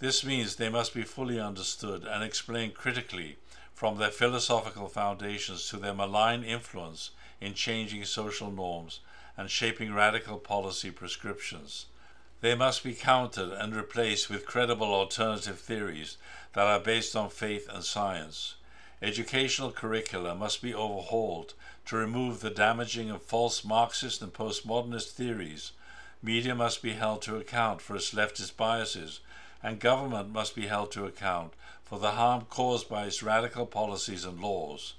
This 0.00 0.24
means 0.24 0.56
they 0.56 0.68
must 0.68 0.92
be 0.92 1.04
fully 1.04 1.38
understood 1.38 2.02
and 2.04 2.24
explained 2.24 2.74
critically 2.74 3.36
from 3.82 3.98
their 3.98 4.12
philosophical 4.12 4.86
foundations 4.86 5.68
to 5.68 5.76
their 5.76 5.92
malign 5.92 6.44
influence 6.44 7.10
in 7.40 7.52
changing 7.52 8.04
social 8.04 8.48
norms 8.48 9.00
and 9.36 9.50
shaping 9.50 9.92
radical 9.92 10.38
policy 10.38 10.88
prescriptions. 10.88 11.86
They 12.42 12.54
must 12.54 12.84
be 12.84 12.94
countered 12.94 13.50
and 13.50 13.74
replaced 13.74 14.30
with 14.30 14.46
credible 14.46 14.94
alternative 14.94 15.58
theories 15.58 16.16
that 16.52 16.68
are 16.68 16.78
based 16.78 17.16
on 17.16 17.28
faith 17.28 17.68
and 17.68 17.82
science. 17.82 18.54
Educational 19.02 19.72
curricula 19.72 20.32
must 20.36 20.62
be 20.62 20.72
overhauled 20.72 21.54
to 21.86 21.96
remove 21.96 22.38
the 22.38 22.50
damaging 22.50 23.10
and 23.10 23.20
false 23.20 23.64
Marxist 23.64 24.22
and 24.22 24.32
postmodernist 24.32 25.10
theories. 25.10 25.72
Media 26.22 26.54
must 26.54 26.82
be 26.82 26.92
held 26.92 27.20
to 27.22 27.36
account 27.36 27.82
for 27.82 27.96
its 27.96 28.14
leftist 28.14 28.56
biases, 28.56 29.18
and 29.60 29.80
government 29.80 30.28
must 30.28 30.54
be 30.54 30.68
held 30.68 30.92
to 30.92 31.04
account 31.04 31.52
for 31.84 31.98
the 31.98 32.12
harm 32.12 32.46
caused 32.48 32.88
by 32.88 33.04
its 33.04 33.22
radical 33.22 33.66
policies 33.66 34.24
and 34.24 34.40
laws. 34.40 34.94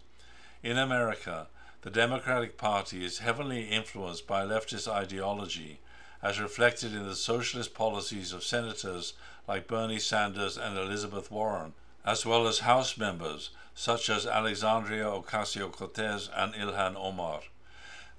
In 0.61 0.77
America, 0.77 1.47
the 1.81 1.89
Democratic 1.89 2.57
Party 2.57 3.03
is 3.03 3.19
heavily 3.19 3.69
influenced 3.69 4.25
by 4.27 4.45
leftist 4.45 4.87
ideology, 4.87 5.79
as 6.21 6.39
reflected 6.39 6.93
in 6.93 7.05
the 7.05 7.15
socialist 7.15 7.73
policies 7.73 8.31
of 8.31 8.43
senators 8.43 9.13
like 9.47 9.67
Bernie 9.67 9.99
Sanders 9.99 10.57
and 10.57 10.77
Elizabeth 10.77 11.29
Warren, 11.29 11.73
as 12.05 12.25
well 12.25 12.47
as 12.47 12.59
House 12.59 12.97
members 12.97 13.49
such 13.75 14.09
as 14.09 14.25
Alexandria 14.25 15.05
Ocasio 15.05 15.71
Cortez 15.71 16.29
and 16.35 16.53
Ilhan 16.53 16.95
Omar. 16.95 17.41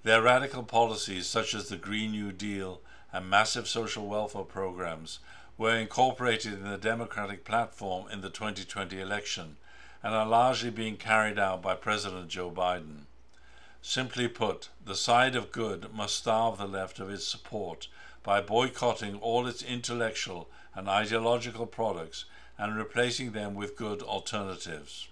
Their 0.03 0.21
radical 0.21 0.65
policies, 0.65 1.27
such 1.27 1.55
as 1.55 1.69
the 1.69 1.77
Green 1.77 2.11
New 2.11 2.33
Deal 2.33 2.81
and 3.13 3.31
massive 3.31 3.69
social 3.69 4.07
welfare 4.07 4.43
programs, 4.43 5.21
were 5.57 5.77
incorporated 5.77 6.53
in 6.55 6.69
the 6.69 6.77
Democratic 6.77 7.45
platform 7.45 8.09
in 8.11 8.21
the 8.21 8.31
2020 8.31 9.01
election 9.01 9.57
and 10.03 10.15
are 10.15 10.27
largely 10.27 10.71
being 10.71 10.97
carried 10.97 11.39
out 11.39 11.63
by 11.63 11.75
President 11.75 12.29
Joe 12.29 12.51
Biden. 12.51 13.07
Simply 13.81 14.29
put, 14.29 14.71
the 14.85 14.95
side 14.95 15.37
of 15.37 15.53
good 15.53 15.93
must 15.93 16.17
starve 16.17 16.59
the 16.59 16.67
left 16.67 16.99
of 16.99 17.11
its 17.11 17.27
support 17.27 17.89
by 18.23 18.41
boycotting 18.41 19.17
all 19.17 19.47
its 19.47 19.63
intellectual 19.63 20.49
and 20.75 20.89
ideological 20.89 21.67
products 21.67 22.25
and 22.59 22.77
replacing 22.77 23.33
them 23.33 23.55
with 23.55 23.77
good 23.77 24.03
alternatives. 24.03 25.09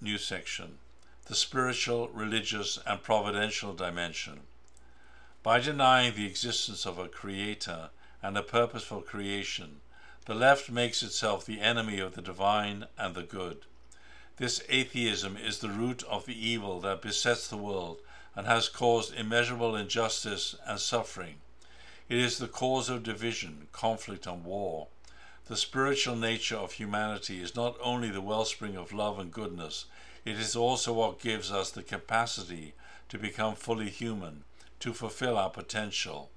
New 0.00 0.18
section 0.18 0.78
The 1.26 1.34
Spiritual, 1.34 2.08
Religious, 2.08 2.78
and 2.86 3.02
Providential 3.02 3.72
Dimension. 3.72 4.40
By 5.42 5.60
denying 5.60 6.14
the 6.14 6.26
existence 6.26 6.86
of 6.86 6.98
a 6.98 7.08
creator 7.08 7.90
and 8.22 8.36
a 8.36 8.42
purpose 8.42 8.84
for 8.84 9.02
creation, 9.02 9.80
the 10.26 10.34
left 10.34 10.70
makes 10.70 11.02
itself 11.02 11.46
the 11.46 11.60
enemy 11.60 11.98
of 11.98 12.14
the 12.14 12.22
divine 12.22 12.86
and 12.98 13.14
the 13.14 13.22
good. 13.22 13.64
This 14.36 14.62
atheism 14.68 15.36
is 15.36 15.58
the 15.58 15.68
root 15.68 16.02
of 16.04 16.26
the 16.26 16.48
evil 16.48 16.80
that 16.80 17.02
besets 17.02 17.48
the 17.48 17.56
world 17.56 18.00
and 18.36 18.46
has 18.46 18.68
caused 18.68 19.14
immeasurable 19.14 19.74
injustice 19.74 20.54
and 20.66 20.78
suffering. 20.78 21.36
It 22.08 22.18
is 22.18 22.38
the 22.38 22.46
cause 22.46 22.88
of 22.88 23.02
division, 23.02 23.68
conflict, 23.72 24.26
and 24.26 24.44
war. 24.44 24.88
The 25.46 25.56
spiritual 25.56 26.14
nature 26.14 26.56
of 26.56 26.72
humanity 26.72 27.42
is 27.42 27.56
not 27.56 27.76
only 27.82 28.10
the 28.10 28.20
wellspring 28.20 28.76
of 28.76 28.92
love 28.92 29.18
and 29.18 29.32
goodness, 29.32 29.86
it 30.24 30.38
is 30.38 30.54
also 30.54 30.92
what 30.92 31.20
gives 31.20 31.50
us 31.50 31.70
the 31.70 31.82
capacity 31.82 32.74
to 33.08 33.18
become 33.18 33.54
fully 33.54 33.88
human, 33.88 34.44
to 34.80 34.92
fulfill 34.92 35.36
our 35.36 35.50
potential. 35.50 36.30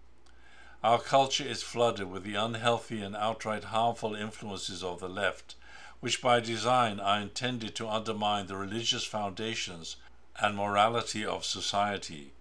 Our 0.83 0.99
culture 0.99 1.43
is 1.43 1.61
flooded 1.61 2.09
with 2.09 2.23
the 2.23 2.33
unhealthy 2.33 3.03
and 3.03 3.15
outright 3.15 3.65
harmful 3.65 4.15
influences 4.15 4.83
of 4.83 4.99
the 4.99 5.07
left, 5.07 5.53
which 5.99 6.23
by 6.23 6.39
design 6.39 6.99
are 6.99 7.21
intended 7.21 7.75
to 7.75 7.87
undermine 7.87 8.47
the 8.47 8.57
religious 8.57 9.03
foundations 9.03 9.97
and 10.39 10.55
morality 10.55 11.23
of 11.23 11.45
society. 11.45 12.33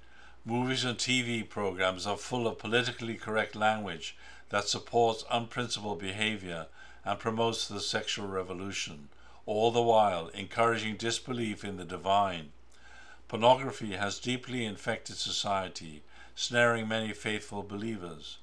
Movies 0.47 0.85
and 0.85 0.97
TV 0.97 1.47
programs 1.47 2.07
are 2.07 2.17
full 2.17 2.49
of 2.49 2.59
politically 2.59 3.17
correct 3.17 3.55
language 3.55 4.17
that 4.49 4.67
supports 4.67 5.23
unprincipled 5.31 5.99
behavior 5.99 6.69
and 7.05 7.19
promotes 7.19 7.69
the 7.69 7.79
sexual 7.79 8.27
revolution, 8.27 9.11
all 9.45 9.71
the 9.71 9.83
while 9.83 10.29
encouraging 10.29 10.97
disbelief 10.97 11.63
in 11.63 11.77
the 11.77 11.85
divine. 11.85 12.53
Pornography 13.29 13.93
has 13.93 14.19
deeply 14.19 14.65
infected 14.65 15.17
society, 15.17 16.03
snaring 16.35 16.89
many 16.89 17.13
faithful 17.13 17.63
believers. 17.63 18.39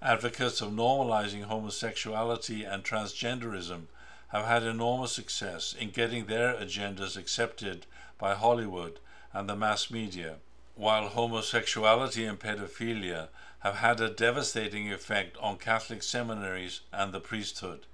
Advocates 0.00 0.60
of 0.60 0.72
normalizing 0.72 1.44
homosexuality 1.44 2.64
and 2.64 2.84
transgenderism 2.84 3.86
have 4.28 4.46
had 4.46 4.62
enormous 4.62 5.12
success 5.12 5.74
in 5.78 5.90
getting 5.90 6.26
their 6.26 6.54
agendas 6.54 7.16
accepted 7.16 7.86
by 8.18 8.34
Hollywood 8.34 8.98
and 9.32 9.48
the 9.48 9.56
mass 9.56 9.90
media, 9.90 10.36
while 10.74 11.08
homosexuality 11.08 12.24
and 12.24 12.40
pedophilia 12.40 13.28
have 13.60 13.76
had 13.76 14.00
a 14.00 14.10
devastating 14.10 14.92
effect 14.92 15.36
on 15.36 15.56
Catholic 15.56 16.02
seminaries 16.02 16.80
and 16.92 17.12
the 17.12 17.20
priesthood. 17.20 17.86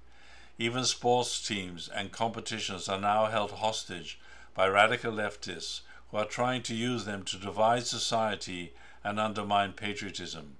Even 0.57 0.83
sports 0.83 1.45
teams 1.45 1.87
and 1.87 2.11
competitions 2.11 2.89
are 2.89 2.99
now 2.99 3.27
held 3.27 3.51
hostage 3.51 4.19
by 4.55 4.67
radical 4.67 5.11
leftists 5.11 5.81
who 6.09 6.17
are 6.17 6.25
trying 6.25 6.63
to 6.63 6.75
use 6.75 7.05
them 7.05 7.23
to 7.23 7.37
divide 7.37 7.85
society 7.85 8.73
and 9.03 9.19
undermine 9.19 9.73
patriotism. 9.73 10.57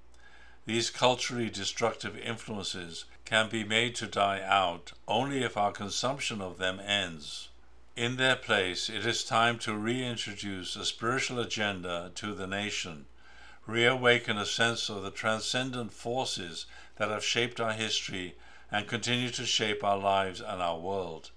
These 0.65 0.89
culturally 0.89 1.49
destructive 1.49 2.17
influences 2.17 3.05
can 3.25 3.49
be 3.49 3.63
made 3.63 3.95
to 3.95 4.07
die 4.07 4.41
out 4.41 4.91
only 5.07 5.43
if 5.43 5.57
our 5.57 5.71
consumption 5.71 6.41
of 6.41 6.57
them 6.57 6.79
ends. 6.79 7.49
In 7.95 8.17
their 8.17 8.35
place, 8.35 8.89
it 8.89 9.05
is 9.05 9.23
time 9.23 9.59
to 9.59 9.75
reintroduce 9.75 10.75
a 10.75 10.85
spiritual 10.85 11.39
agenda 11.39 12.11
to 12.15 12.33
the 12.33 12.47
nation, 12.47 13.07
reawaken 13.65 14.37
a 14.37 14.45
sense 14.45 14.89
of 14.89 15.03
the 15.03 15.11
transcendent 15.11 15.91
forces 15.91 16.65
that 16.97 17.09
have 17.09 17.25
shaped 17.25 17.59
our 17.59 17.73
history 17.73 18.35
and 18.71 18.87
continue 18.87 19.31
to 19.31 19.45
shape 19.45 19.83
our 19.83 19.97
lives 19.97 20.39
and 20.39 20.61
our 20.61 20.77
world. 20.77 21.31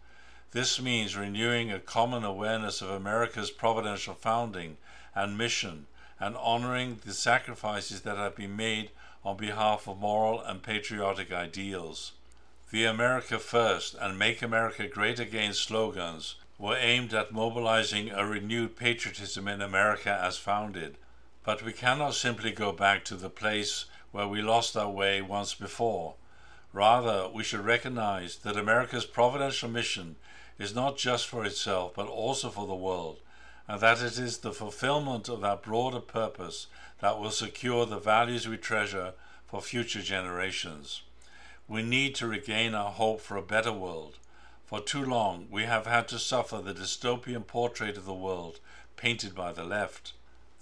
This 0.50 0.80
means 0.80 1.16
renewing 1.16 1.72
a 1.72 1.80
common 1.80 2.24
awareness 2.24 2.82
of 2.82 2.90
America's 2.90 3.50
providential 3.50 4.14
founding 4.14 4.76
and 5.14 5.38
mission 5.38 5.86
and 6.22 6.36
honoring 6.36 7.00
the 7.04 7.12
sacrifices 7.12 8.02
that 8.02 8.16
have 8.16 8.36
been 8.36 8.54
made 8.54 8.90
on 9.24 9.36
behalf 9.36 9.88
of 9.88 9.98
moral 9.98 10.40
and 10.40 10.62
patriotic 10.62 11.32
ideals. 11.32 12.12
The 12.70 12.84
America 12.84 13.40
First 13.40 13.96
and 14.00 14.16
Make 14.16 14.40
America 14.40 14.86
Great 14.86 15.18
Again 15.18 15.52
slogans 15.52 16.36
were 16.60 16.76
aimed 16.76 17.12
at 17.12 17.32
mobilizing 17.32 18.10
a 18.10 18.24
renewed 18.24 18.76
patriotism 18.76 19.48
in 19.48 19.60
America 19.60 20.16
as 20.22 20.38
founded. 20.38 20.96
But 21.44 21.64
we 21.64 21.72
cannot 21.72 22.14
simply 22.14 22.52
go 22.52 22.70
back 22.70 23.04
to 23.06 23.16
the 23.16 23.28
place 23.28 23.86
where 24.12 24.28
we 24.28 24.40
lost 24.40 24.76
our 24.76 24.88
way 24.88 25.22
once 25.22 25.54
before. 25.54 26.14
Rather, 26.72 27.28
we 27.28 27.42
should 27.42 27.64
recognize 27.64 28.36
that 28.36 28.56
America's 28.56 29.06
providential 29.06 29.68
mission 29.68 30.14
is 30.56 30.72
not 30.72 30.96
just 30.96 31.26
for 31.26 31.44
itself, 31.44 31.94
but 31.96 32.06
also 32.06 32.48
for 32.48 32.68
the 32.68 32.76
world, 32.76 33.18
and 33.68 33.80
that 33.80 34.02
it 34.02 34.18
is 34.18 34.38
the 34.38 34.52
fulfillment 34.52 35.28
of 35.28 35.40
that 35.40 35.62
broader 35.62 36.00
purpose 36.00 36.66
that 37.00 37.18
will 37.18 37.30
secure 37.30 37.86
the 37.86 37.98
values 37.98 38.48
we 38.48 38.56
treasure 38.56 39.12
for 39.46 39.60
future 39.60 40.02
generations. 40.02 41.02
We 41.68 41.82
need 41.82 42.14
to 42.16 42.26
regain 42.26 42.74
our 42.74 42.90
hope 42.90 43.20
for 43.20 43.36
a 43.36 43.42
better 43.42 43.72
world, 43.72 44.18
for 44.72 44.80
too 44.80 45.04
long, 45.04 45.48
we 45.50 45.64
have 45.64 45.84
had 45.84 46.08
to 46.08 46.18
suffer 46.18 46.62
the 46.62 46.72
dystopian 46.72 47.46
portrait 47.46 47.98
of 47.98 48.06
the 48.06 48.14
world 48.14 48.58
painted 48.96 49.34
by 49.34 49.52
the 49.52 49.64
left. 49.64 50.14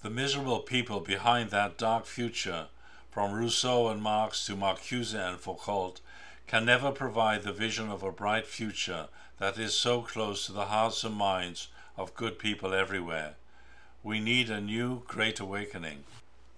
The 0.03 0.11
miserable 0.11 0.59
people 0.59 0.99
behind 0.99 1.51
that 1.51 1.79
dark 1.79 2.07
future, 2.07 2.67
from 3.13 3.31
Rousseau 3.31 3.87
and 3.87 4.03
Marx 4.03 4.45
to 4.47 4.57
Marcuse 4.57 5.15
and 5.15 5.39
Foucault, 5.39 6.01
can 6.49 6.65
never 6.65 6.91
provide 6.91 7.45
the 7.45 7.53
vision 7.53 7.89
of 7.89 8.03
a 8.03 8.11
bright 8.11 8.49
future 8.49 9.07
that 9.39 9.59
is 9.59 9.75
so 9.75 10.03
close 10.03 10.45
to 10.47 10.53
the 10.53 10.65
hearts 10.65 11.05
and 11.05 11.15
minds 11.15 11.69
of 12.01 12.15
good 12.15 12.39
people 12.39 12.73
everywhere. 12.73 13.35
We 14.03 14.21
need 14.21 14.49
a 14.49 14.59
new 14.59 15.03
Great 15.07 15.39
Awakening. 15.39 16.05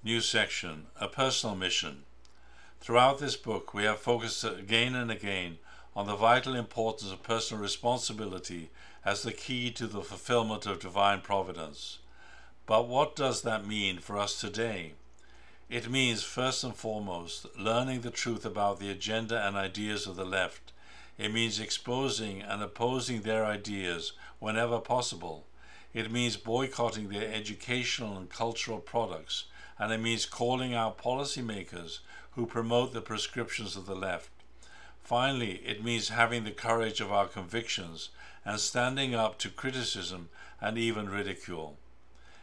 New 0.05 0.21
section 0.21 0.87
A 1.01 1.09
Personal 1.09 1.57
Mission. 1.57 2.05
Throughout 2.81 3.19
this 3.19 3.35
book, 3.35 3.75
we 3.75 3.83
have 3.83 3.99
focused 3.99 4.45
again 4.45 4.95
and 4.95 5.11
again 5.11 5.59
on 5.97 6.07
the 6.07 6.15
vital 6.15 6.55
importance 6.55 7.11
of 7.11 7.25
personal 7.25 7.61
responsibility 7.61 8.71
as 9.05 9.23
the 9.23 9.33
key 9.33 9.73
to 9.73 9.89
the 9.89 10.03
fulfillment 10.03 10.65
of 10.65 10.79
divine 10.79 11.21
providence. 11.21 11.99
But 12.65 12.87
what 12.87 13.17
does 13.17 13.43
that 13.43 13.67
mean 13.67 13.99
for 13.99 14.17
us 14.17 14.41
today? 14.41 14.93
It 15.69 15.91
means, 15.91 16.23
first 16.23 16.63
and 16.63 16.77
foremost, 16.77 17.47
learning 17.59 18.03
the 18.03 18.13
truth 18.13 18.47
about 18.47 18.79
the 18.79 18.91
agenda 18.91 19.45
and 19.45 19.57
ideas 19.57 20.07
of 20.07 20.15
the 20.15 20.25
left. 20.25 20.73
It 21.19 21.33
means 21.33 21.61
exposing 21.61 22.43
and 22.43 22.63
opposing 22.63 23.23
their 23.23 23.45
ideas 23.45 24.13
whenever 24.39 24.79
possible. 24.81 25.47
It 25.93 26.11
means 26.11 26.37
boycotting 26.37 27.09
their 27.09 27.33
educational 27.33 28.17
and 28.17 28.31
cultural 28.31 28.79
products. 28.79 29.45
And 29.79 29.93
it 29.93 30.01
means 30.01 30.27
calling 30.27 30.75
out 30.75 30.99
policymakers 30.99 31.99
who 32.33 32.47
promote 32.47 32.93
the 32.93 33.01
prescriptions 33.01 33.77
of 33.77 33.87
the 33.87 33.97
left. 33.97 34.31
Finally, 35.03 35.61
it 35.67 35.85
means 35.85 36.09
having 36.09 36.45
the 36.45 36.51
courage 36.51 37.01
of 37.01 37.13
our 37.13 37.27
convictions 37.27 38.11
and 38.45 38.59
standing 38.59 39.15
up 39.15 39.39
to 39.39 39.51
criticism 39.51 40.29
and 40.61 40.79
even 40.79 41.11
ridicule. 41.11 41.77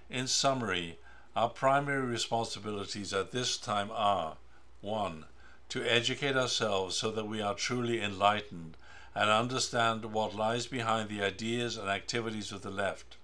In 0.09 0.27
summary, 0.27 0.99
our 1.35 1.49
primary 1.49 2.05
responsibilities 2.05 3.13
at 3.13 3.31
this 3.31 3.57
time 3.57 3.89
are 3.93 4.37
1. 4.81 5.25
To 5.69 5.83
educate 5.83 6.35
ourselves 6.35 6.97
so 6.97 7.11
that 7.11 7.27
we 7.27 7.41
are 7.41 7.53
truly 7.53 8.01
enlightened 8.01 8.75
and 9.13 9.29
understand 9.29 10.05
what 10.05 10.35
lies 10.35 10.65
behind 10.65 11.09
the 11.09 11.21
ideas 11.21 11.77
and 11.77 11.87
activities 11.87 12.51
of 12.51 12.63
the 12.63 12.71
left. 12.71 13.17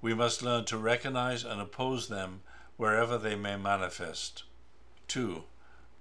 We 0.00 0.14
must 0.14 0.42
learn 0.42 0.66
to 0.66 0.78
recognize 0.78 1.44
and 1.44 1.60
oppose 1.60 2.08
them 2.08 2.42
wherever 2.76 3.18
they 3.18 3.34
may 3.34 3.56
manifest. 3.56 4.44
2. 5.08 5.44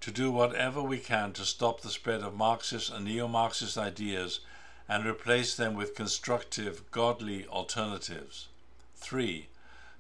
To 0.02 0.12
do 0.12 0.32
whatever 0.32 0.82
we 0.82 1.00
can 1.00 1.34
to 1.34 1.44
stop 1.44 1.82
the 1.82 1.90
spread 1.90 2.22
of 2.22 2.36
Marxist 2.36 2.92
and 2.92 3.06
neo 3.06 3.28
Marxist 3.28 3.78
ideas 3.78 4.42
and 4.88 5.06
replace 5.06 5.56
them 5.56 5.74
with 5.74 5.96
constructive, 5.96 6.90
godly 6.92 7.48
alternatives. 7.48 8.48
3. 8.96 9.48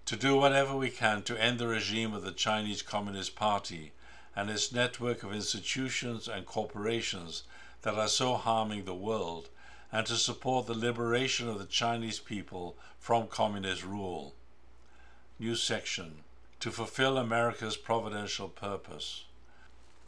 To 0.05 0.15
do 0.15 0.37
whatever 0.37 0.75
we 0.75 0.89
can 0.89 1.23
to 1.23 1.41
end 1.41 1.59
the 1.59 1.67
regime 1.67 2.13
of 2.13 2.23
the 2.23 2.31
Chinese 2.31 2.81
Communist 2.81 3.35
Party 3.35 3.91
and 4.35 4.49
its 4.49 4.71
network 4.71 5.23
of 5.23 5.33
institutions 5.33 6.27
and 6.27 6.45
corporations 6.45 7.43
that 7.81 7.95
are 7.95 8.07
so 8.07 8.35
harming 8.35 8.85
the 8.85 8.93
world, 8.93 9.49
and 9.91 10.05
to 10.05 10.15
support 10.15 10.67
the 10.67 10.73
liberation 10.77 11.49
of 11.49 11.59
the 11.59 11.65
Chinese 11.65 12.19
people 12.19 12.75
from 12.99 13.27
communist 13.27 13.83
rule. 13.83 14.35
New 15.39 15.55
section 15.55 16.23
To 16.59 16.71
fulfill 16.71 17.17
America's 17.17 17.77
providential 17.77 18.49
purpose. 18.49 19.23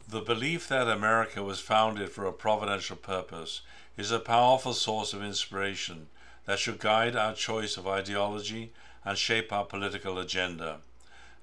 The 0.06 0.20
belief 0.20 0.68
that 0.68 0.88
America 0.88 1.42
was 1.42 1.60
founded 1.60 2.10
for 2.10 2.26
a 2.26 2.32
providential 2.32 2.96
purpose 2.96 3.62
is 3.96 4.10
a 4.10 4.18
powerful 4.18 4.74
source 4.74 5.12
of 5.12 5.22
inspiration 5.22 6.08
that 6.44 6.58
should 6.58 6.78
guide 6.78 7.16
our 7.16 7.34
choice 7.34 7.76
of 7.76 7.86
ideology 7.86 8.72
and 9.04 9.16
shape 9.16 9.52
our 9.52 9.64
political 9.64 10.18
agenda. 10.18 10.80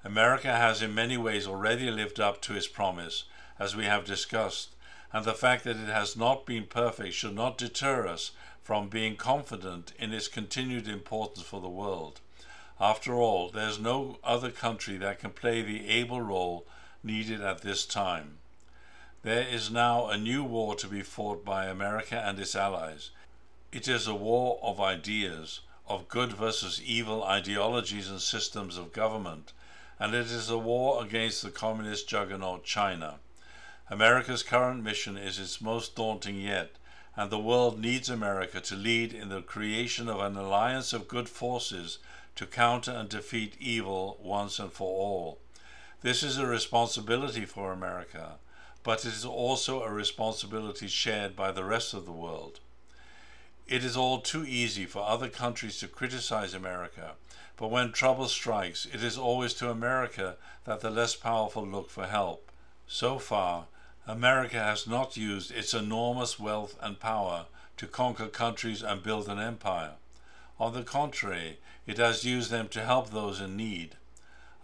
America 0.04 0.56
has 0.56 0.80
in 0.80 0.94
many 0.94 1.16
ways 1.16 1.46
already 1.46 1.90
lived 1.90 2.18
up 2.18 2.40
to 2.40 2.54
its 2.54 2.66
promise, 2.66 3.24
as 3.58 3.76
we 3.76 3.84
have 3.84 4.04
discussed, 4.04 4.70
and 5.12 5.24
the 5.24 5.34
fact 5.34 5.64
that 5.64 5.76
it 5.76 5.88
has 5.88 6.16
not 6.16 6.46
been 6.46 6.64
perfect 6.64 7.12
should 7.14 7.34
not 7.34 7.58
deter 7.58 8.06
us 8.06 8.30
from 8.62 8.88
being 8.88 9.16
confident 9.16 9.92
in 9.98 10.12
its 10.12 10.28
continued 10.28 10.88
importance 10.88 11.44
for 11.44 11.60
the 11.60 11.68
world. 11.68 12.20
After 12.80 13.14
all, 13.14 13.50
there 13.50 13.68
is 13.68 13.78
no 13.78 14.18
other 14.24 14.50
country 14.50 14.96
that 14.96 15.18
can 15.18 15.32
play 15.32 15.60
the 15.60 15.88
Abel 15.88 16.22
role 16.22 16.66
needed 17.02 17.42
at 17.42 17.60
this 17.60 17.84
time. 17.84 18.38
There 19.22 19.46
is 19.46 19.70
now 19.70 20.06
a 20.06 20.16
new 20.16 20.42
war 20.42 20.76
to 20.76 20.86
be 20.86 21.02
fought 21.02 21.44
by 21.44 21.66
America 21.66 22.18
and 22.18 22.38
its 22.38 22.56
allies. 22.56 23.10
It 23.70 23.86
is 23.86 24.06
a 24.06 24.14
war 24.14 24.58
of 24.62 24.80
ideas, 24.80 25.60
of 25.86 26.08
good 26.08 26.32
versus 26.32 26.80
evil 26.80 27.22
ideologies 27.22 28.08
and 28.08 28.20
systems 28.20 28.78
of 28.78 28.94
government, 28.94 29.52
and 30.00 30.12
it 30.12 30.26
is 30.26 30.50
a 30.50 30.58
war 30.58 31.04
against 31.04 31.42
the 31.42 31.50
communist 31.50 32.08
juggernaut 32.08 32.64
China. 32.64 33.20
America's 33.88 34.42
current 34.42 34.82
mission 34.82 35.16
is 35.16 35.38
its 35.38 35.60
most 35.60 35.94
daunting 35.94 36.40
yet, 36.40 36.72
and 37.14 37.30
the 37.30 37.38
world 37.38 37.78
needs 37.78 38.10
America 38.10 38.60
to 38.60 38.74
lead 38.74 39.12
in 39.12 39.28
the 39.28 39.42
creation 39.42 40.08
of 40.08 40.18
an 40.18 40.36
alliance 40.36 40.92
of 40.92 41.06
good 41.06 41.28
forces 41.28 41.98
to 42.34 42.46
counter 42.46 42.90
and 42.90 43.08
defeat 43.08 43.54
evil 43.60 44.18
once 44.20 44.58
and 44.58 44.72
for 44.72 44.88
all. 44.88 45.38
This 46.00 46.24
is 46.24 46.38
a 46.38 46.46
responsibility 46.46 47.44
for 47.44 47.72
America 47.72 48.38
but 48.82 49.04
it 49.04 49.12
is 49.12 49.24
also 49.24 49.82
a 49.82 49.90
responsibility 49.90 50.88
shared 50.88 51.36
by 51.36 51.52
the 51.52 51.64
rest 51.64 51.92
of 51.92 52.06
the 52.06 52.12
world. 52.12 52.60
It 53.66 53.84
is 53.84 53.96
all 53.96 54.20
too 54.20 54.44
easy 54.44 54.86
for 54.86 55.02
other 55.06 55.28
countries 55.28 55.78
to 55.78 55.88
criticize 55.88 56.54
America, 56.54 57.12
but 57.60 57.70
when 57.70 57.92
trouble 57.92 58.26
strikes, 58.26 58.86
it 58.86 59.04
is 59.04 59.18
always 59.18 59.52
to 59.52 59.68
America 59.68 60.36
that 60.64 60.80
the 60.80 60.88
less 60.88 61.14
powerful 61.14 61.66
look 61.66 61.90
for 61.90 62.06
help. 62.06 62.50
So 62.88 63.18
far, 63.18 63.66
America 64.06 64.58
has 64.58 64.86
not 64.86 65.18
used 65.18 65.50
its 65.50 65.74
enormous 65.74 66.38
wealth 66.38 66.74
and 66.80 66.98
power 66.98 67.44
to 67.76 67.86
conquer 67.86 68.28
countries 68.28 68.82
and 68.82 69.02
build 69.02 69.28
an 69.28 69.38
empire. 69.38 69.92
On 70.58 70.72
the 70.72 70.82
contrary, 70.82 71.58
it 71.86 71.98
has 71.98 72.24
used 72.24 72.50
them 72.50 72.66
to 72.68 72.82
help 72.82 73.10
those 73.10 73.40
in 73.40 73.58
need. 73.58 73.96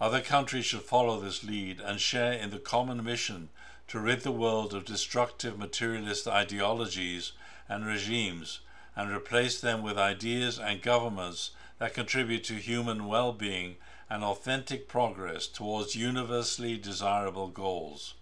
Other 0.00 0.22
countries 0.22 0.64
should 0.64 0.80
follow 0.80 1.20
this 1.20 1.44
lead 1.44 1.80
and 1.80 2.00
share 2.00 2.32
in 2.32 2.48
the 2.48 2.58
common 2.58 3.04
mission 3.04 3.50
to 3.88 4.00
rid 4.00 4.22
the 4.22 4.32
world 4.32 4.72
of 4.72 4.86
destructive 4.86 5.58
materialist 5.58 6.26
ideologies 6.26 7.32
and 7.68 7.84
regimes 7.84 8.60
and 8.96 9.14
replace 9.14 9.60
them 9.60 9.82
with 9.82 9.98
ideas 9.98 10.58
and 10.58 10.80
governments 10.80 11.50
that 11.78 11.94
contribute 11.94 12.44
to 12.44 12.54
human 12.54 13.06
well 13.06 13.32
being 13.32 13.76
and 14.08 14.22
authentic 14.22 14.88
progress 14.88 15.46
towards 15.46 15.96
universally 15.96 16.76
desirable 16.76 17.48
goals. 17.48 18.14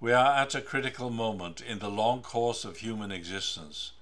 We 0.00 0.12
are 0.12 0.36
at 0.36 0.54
a 0.54 0.60
critical 0.60 1.08
moment 1.08 1.60
in 1.60 1.78
the 1.78 1.88
long 1.88 2.20
course 2.20 2.64
of 2.64 2.78
human 2.78 3.12
existence. 3.12 3.92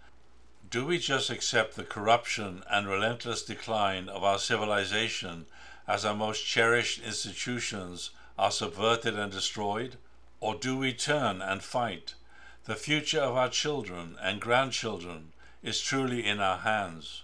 Do 0.71 0.87
we 0.87 0.99
just 0.99 1.29
accept 1.29 1.77
the 1.77 1.85
corruption 1.85 2.65
and 2.71 2.89
relentless 2.89 3.43
decline 3.43 4.09
of 4.09 4.25
our 4.25 4.39
civilization 4.39 5.47
as 5.87 6.05
our 6.05 6.15
most 6.15 6.47
cherished 6.47 6.99
institutions 7.03 8.11
are 8.39 8.51
subverted 8.51 9.19
and 9.19 9.31
destroyed? 9.31 9.97
Or 10.41 10.55
do 10.55 10.77
we 10.77 10.93
turn 10.95 11.43
and 11.43 11.63
fight? 11.63 12.15
The 12.65 12.75
future 12.75 13.21
of 13.21 13.37
our 13.37 13.51
children 13.51 14.17
and 14.21 14.41
grandchildren 14.41 15.33
is 15.63 15.81
truly 15.81 16.27
in 16.27 16.41
our 16.41 16.59
hands. 16.59 17.23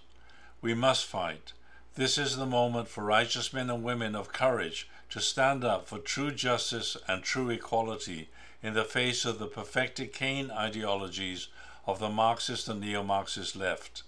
We 0.61 0.73
must 0.73 1.05
fight. 1.05 1.53
This 1.95 2.17
is 2.17 2.35
the 2.35 2.45
moment 2.45 2.89
for 2.89 3.03
righteous 3.03 3.53
men 3.53 3.69
and 3.69 3.81
women 3.81 4.13
of 4.13 4.33
courage 4.33 4.89
to 5.09 5.21
stand 5.21 5.63
up 5.63 5.87
for 5.87 5.99
true 5.99 6.31
justice 6.31 6.97
and 7.07 7.23
true 7.23 7.49
equality 7.49 8.27
in 8.61 8.73
the 8.73 8.83
face 8.83 9.23
of 9.23 9.39
the 9.39 9.47
perfected 9.47 10.11
Cain 10.11 10.51
ideologies 10.51 11.47
of 11.87 11.99
the 11.99 12.09
Marxist 12.09 12.67
and 12.67 12.81
neo 12.81 13.03
Marxist 13.03 13.55
left. 13.55 14.03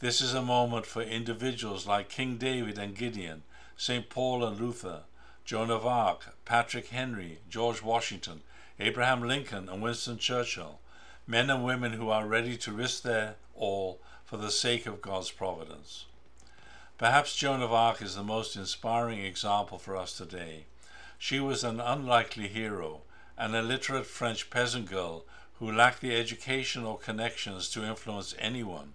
This 0.00 0.20
is 0.20 0.34
a 0.34 0.42
moment 0.42 0.84
for 0.84 1.00
individuals 1.00 1.86
like 1.86 2.10
King 2.10 2.36
David 2.36 2.78
and 2.78 2.94
Gideon, 2.94 3.42
St. 3.78 4.10
Paul 4.10 4.44
and 4.44 4.60
Luther, 4.60 5.04
Joan 5.46 5.70
of 5.70 5.86
Arc, 5.86 6.36
Patrick 6.44 6.88
Henry, 6.88 7.38
George 7.48 7.82
Washington, 7.82 8.42
Abraham 8.78 9.22
Lincoln, 9.22 9.70
and 9.70 9.80
Winston 9.80 10.18
Churchill, 10.18 10.78
men 11.26 11.48
and 11.48 11.64
women 11.64 11.94
who 11.94 12.10
are 12.10 12.26
ready 12.26 12.58
to 12.58 12.72
risk 12.72 13.02
their 13.02 13.36
all 13.54 13.98
for 14.26 14.36
the 14.36 14.50
sake 14.50 14.86
of 14.86 15.00
God's 15.00 15.30
providence. 15.30 16.04
Perhaps 16.98 17.36
Joan 17.36 17.62
of 17.62 17.72
Arc 17.72 18.02
is 18.02 18.16
the 18.16 18.22
most 18.22 18.56
inspiring 18.56 19.20
example 19.20 19.78
for 19.78 19.96
us 19.96 20.12
today. 20.12 20.64
She 21.18 21.38
was 21.38 21.62
an 21.62 21.78
unlikely 21.78 22.48
hero, 22.48 23.02
an 23.38 23.54
illiterate 23.54 24.06
French 24.06 24.50
peasant 24.50 24.90
girl 24.90 25.24
who 25.58 25.70
lacked 25.70 26.00
the 26.00 26.14
education 26.14 26.84
or 26.84 26.98
connections 26.98 27.68
to 27.70 27.84
influence 27.84 28.34
anyone. 28.38 28.94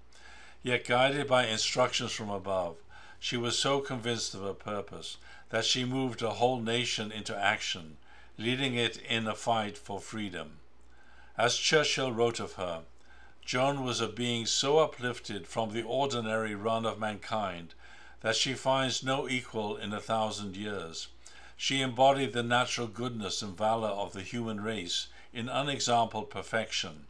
Yet, 0.63 0.85
guided 0.85 1.27
by 1.27 1.47
instructions 1.47 2.11
from 2.11 2.29
above, 2.29 2.75
she 3.19 3.37
was 3.37 3.57
so 3.57 3.79
convinced 3.79 4.35
of 4.35 4.41
her 4.41 4.53
purpose 4.53 5.17
that 5.49 5.65
she 5.65 5.85
moved 5.85 6.21
a 6.21 6.31
whole 6.31 6.59
nation 6.59 7.11
into 7.11 7.37
action, 7.37 7.97
leading 8.37 8.75
it 8.75 8.97
in 8.97 9.27
a 9.27 9.35
fight 9.35 9.77
for 9.77 9.99
freedom. 9.99 10.59
As 11.37 11.55
Churchill 11.55 12.11
wrote 12.11 12.39
of 12.39 12.53
her, 12.53 12.81
Joan 13.43 13.83
was 13.83 13.99
a 13.99 14.07
being 14.07 14.45
so 14.45 14.79
uplifted 14.79 15.47
from 15.47 15.73
the 15.73 15.81
ordinary 15.81 16.53
run 16.53 16.85
of 16.85 16.99
mankind 16.99 17.73
that 18.21 18.35
she 18.35 18.53
finds 18.53 19.03
no 19.03 19.27
equal 19.27 19.77
in 19.77 19.93
a 19.93 19.99
thousand 19.99 20.55
years. 20.55 21.07
She 21.57 21.81
embodied 21.81 22.33
the 22.33 22.43
natural 22.43 22.87
goodness 22.87 23.41
and 23.41 23.57
valor 23.57 23.89
of 23.89 24.13
the 24.13 24.21
human 24.21 24.61
race 24.61 25.07
in 25.33 25.49
unexampled 25.49 26.29
perfection. 26.29 27.07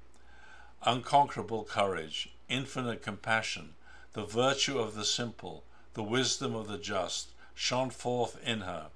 Unconquerable 0.83 1.65
courage, 1.65 2.29
infinite 2.47 3.01
compassion, 3.01 3.75
the 4.13 4.25
virtue 4.25 4.79
of 4.79 4.95
the 4.95 5.05
simple, 5.05 5.63
the 5.93 6.03
wisdom 6.03 6.55
of 6.55 6.67
the 6.67 6.77
just, 6.77 7.31
shone 7.53 7.89
forth 7.89 8.41
in 8.43 8.61
her. 8.61 8.87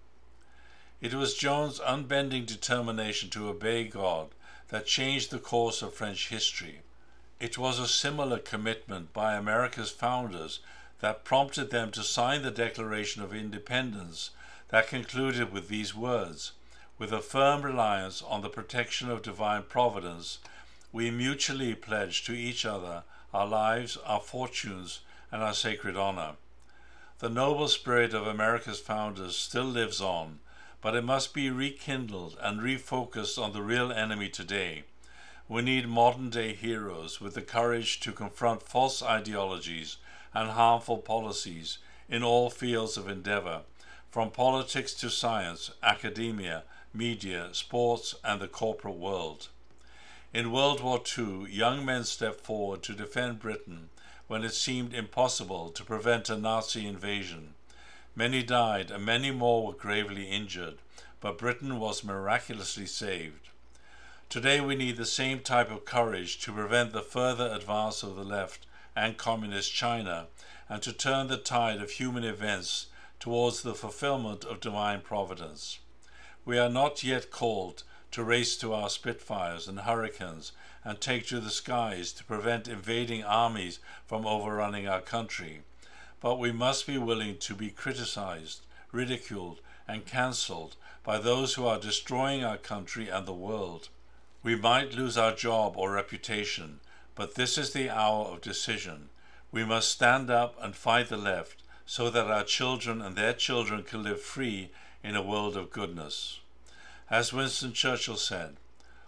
It 1.01 1.13
was 1.13 1.35
Joan's 1.35 1.79
unbending 1.79 2.45
determination 2.45 3.29
to 3.31 3.49
obey 3.49 3.83
God 3.83 4.29
that 4.69 4.87
changed 4.87 5.31
the 5.31 5.39
course 5.39 5.81
of 5.81 5.93
French 5.93 6.29
history. 6.29 6.81
It 7.37 7.57
was 7.57 7.79
a 7.79 7.87
similar 7.87 8.39
commitment 8.39 9.11
by 9.11 9.33
America's 9.33 9.91
founders 9.91 10.61
that 11.01 11.25
prompted 11.25 11.69
them 11.69 11.91
to 11.91 12.01
sign 12.01 12.43
the 12.43 12.49
Declaration 12.49 13.21
of 13.21 13.33
Independence 13.33 14.29
that 14.69 14.87
concluded 14.87 15.51
with 15.51 15.67
these 15.67 15.93
words 15.93 16.53
With 16.97 17.11
a 17.11 17.19
firm 17.19 17.63
reliance 17.63 18.21
on 18.21 18.39
the 18.39 18.49
protection 18.49 19.11
of 19.11 19.21
divine 19.21 19.63
providence, 19.63 20.37
we 20.93 21.11
mutually 21.11 21.75
pledge 21.75 22.23
to 22.23 22.31
each 22.31 22.65
other 22.65 23.03
our 23.33 23.45
lives, 23.45 23.97
our 24.05 24.21
fortunes, 24.21 25.01
and 25.29 25.43
our 25.43 25.53
sacred 25.53 25.97
honor. 25.97 26.37
The 27.19 27.29
noble 27.29 27.67
spirit 27.67 28.13
of 28.13 28.25
America's 28.25 28.79
founders 28.79 29.35
still 29.35 29.65
lives 29.65 29.99
on, 29.99 30.39
but 30.79 30.95
it 30.95 31.03
must 31.03 31.33
be 31.33 31.49
rekindled 31.49 32.37
and 32.39 32.61
refocused 32.61 33.37
on 33.37 33.51
the 33.51 33.61
real 33.61 33.91
enemy 33.91 34.29
today. 34.29 34.85
We 35.47 35.61
need 35.61 35.87
modern 35.87 36.31
day 36.31 36.55
heroes 36.55 37.21
with 37.21 37.35
the 37.35 37.41
courage 37.43 37.99
to 37.99 38.11
confront 38.11 38.63
false 38.63 39.03
ideologies 39.03 39.97
and 40.33 40.49
harmful 40.49 40.97
policies 40.97 41.77
in 42.09 42.23
all 42.23 42.49
fields 42.49 42.97
of 42.97 43.07
endeavor, 43.07 43.61
from 44.09 44.31
politics 44.31 44.91
to 44.95 45.09
science, 45.11 45.69
academia, 45.83 46.63
media, 46.95 47.49
sports, 47.51 48.15
and 48.23 48.41
the 48.41 48.47
corporate 48.47 48.95
world. 48.95 49.49
In 50.33 50.51
World 50.51 50.81
War 50.81 50.99
II, 51.15 51.45
young 51.51 51.85
men 51.85 52.05
stepped 52.05 52.41
forward 52.41 52.81
to 52.81 52.93
defend 52.93 53.37
Britain 53.37 53.91
when 54.25 54.43
it 54.43 54.53
seemed 54.55 54.95
impossible 54.95 55.69
to 55.69 55.85
prevent 55.85 56.27
a 56.27 56.37
Nazi 56.37 56.87
invasion. 56.87 57.53
Many 58.15 58.41
died 58.41 58.89
and 58.89 59.05
many 59.05 59.29
more 59.29 59.67
were 59.67 59.73
gravely 59.73 60.25
injured, 60.25 60.79
but 61.21 61.37
Britain 61.37 61.79
was 61.79 62.03
miraculously 62.03 62.87
saved. 62.87 63.49
Today 64.27 64.59
we 64.59 64.75
need 64.75 64.97
the 64.97 65.05
same 65.05 65.39
type 65.39 65.71
of 65.71 65.85
courage 65.85 66.39
to 66.39 66.51
prevent 66.51 66.91
the 66.91 67.01
further 67.01 67.47
advance 67.53 68.03
of 68.03 68.15
the 68.15 68.23
left 68.23 68.65
and 68.95 69.17
communist 69.17 69.73
China 69.73 70.27
and 70.67 70.81
to 70.81 70.91
turn 70.91 71.27
the 71.27 71.37
tide 71.37 71.81
of 71.81 71.91
human 71.91 72.23
events 72.23 72.87
towards 73.19 73.61
the 73.61 73.75
fulfillment 73.75 74.43
of 74.43 74.59
divine 74.59 75.01
providence. 75.01 75.79
We 76.43 76.57
are 76.57 76.69
not 76.69 77.03
yet 77.03 77.31
called 77.31 77.83
to 78.11 78.23
race 78.23 78.57
to 78.57 78.73
our 78.73 78.89
Spitfires 78.89 79.67
and 79.67 79.81
Hurricanes 79.81 80.51
and 80.83 80.99
take 80.99 81.27
to 81.27 81.39
the 81.39 81.49
skies 81.49 82.11
to 82.13 82.23
prevent 82.23 82.67
invading 82.67 83.23
armies 83.23 83.79
from 84.05 84.25
overrunning 84.25 84.87
our 84.87 85.01
country, 85.01 85.61
but 86.19 86.39
we 86.39 86.51
must 86.51 86.87
be 86.87 86.97
willing 86.97 87.37
to 87.37 87.53
be 87.53 87.69
criticized, 87.69 88.65
ridiculed, 88.91 89.61
and 89.87 90.05
cancelled 90.05 90.75
by 91.03 91.19
those 91.19 91.53
who 91.53 91.65
are 91.65 91.79
destroying 91.79 92.43
our 92.43 92.57
country 92.57 93.07
and 93.07 93.25
the 93.25 93.33
world. 93.33 93.89
We 94.45 94.55
might 94.55 94.93
lose 94.93 95.17
our 95.17 95.31
job 95.31 95.75
or 95.75 95.89
reputation, 95.89 96.79
but 97.15 97.33
this 97.33 97.57
is 97.57 97.73
the 97.73 97.89
hour 97.89 98.25
of 98.25 98.41
decision. 98.41 99.09
We 99.51 99.65
must 99.65 99.89
stand 99.89 100.29
up 100.29 100.55
and 100.61 100.75
fight 100.75 101.09
the 101.09 101.17
left 101.17 101.63
so 101.87 102.11
that 102.11 102.29
our 102.29 102.43
children 102.43 103.01
and 103.01 103.15
their 103.15 103.33
children 103.33 103.81
can 103.81 104.03
live 104.03 104.21
free 104.21 104.69
in 105.03 105.15
a 105.15 105.23
world 105.23 105.57
of 105.57 105.71
goodness. 105.71 106.41
As 107.09 107.33
Winston 107.33 107.73
Churchill 107.73 108.17
said, 108.17 108.57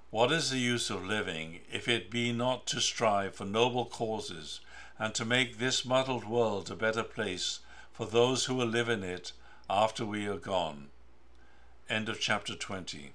What 0.10 0.32
is 0.32 0.50
the 0.50 0.58
use 0.58 0.90
of 0.90 1.06
living 1.06 1.60
if 1.72 1.88
it 1.88 2.10
be 2.10 2.32
not 2.32 2.66
to 2.68 2.82
strive 2.82 3.36
for 3.36 3.46
noble 3.46 3.86
causes 3.86 4.60
and 4.98 5.14
to 5.14 5.24
make 5.24 5.60
this 5.60 5.86
muddled 5.86 6.24
world 6.24 6.72
a 6.72 6.76
better 6.76 7.04
place 7.04 7.60
for 7.94 8.08
those 8.08 8.46
who 8.46 8.56
will 8.56 8.66
live 8.66 8.90
in 8.90 9.04
it 9.04 9.34
after 9.70 10.04
we 10.04 10.26
are 10.26 10.40
gone? 10.40 10.88
End 11.88 12.10
of 12.10 12.20
chapter 12.20 12.56
20. 12.56 13.14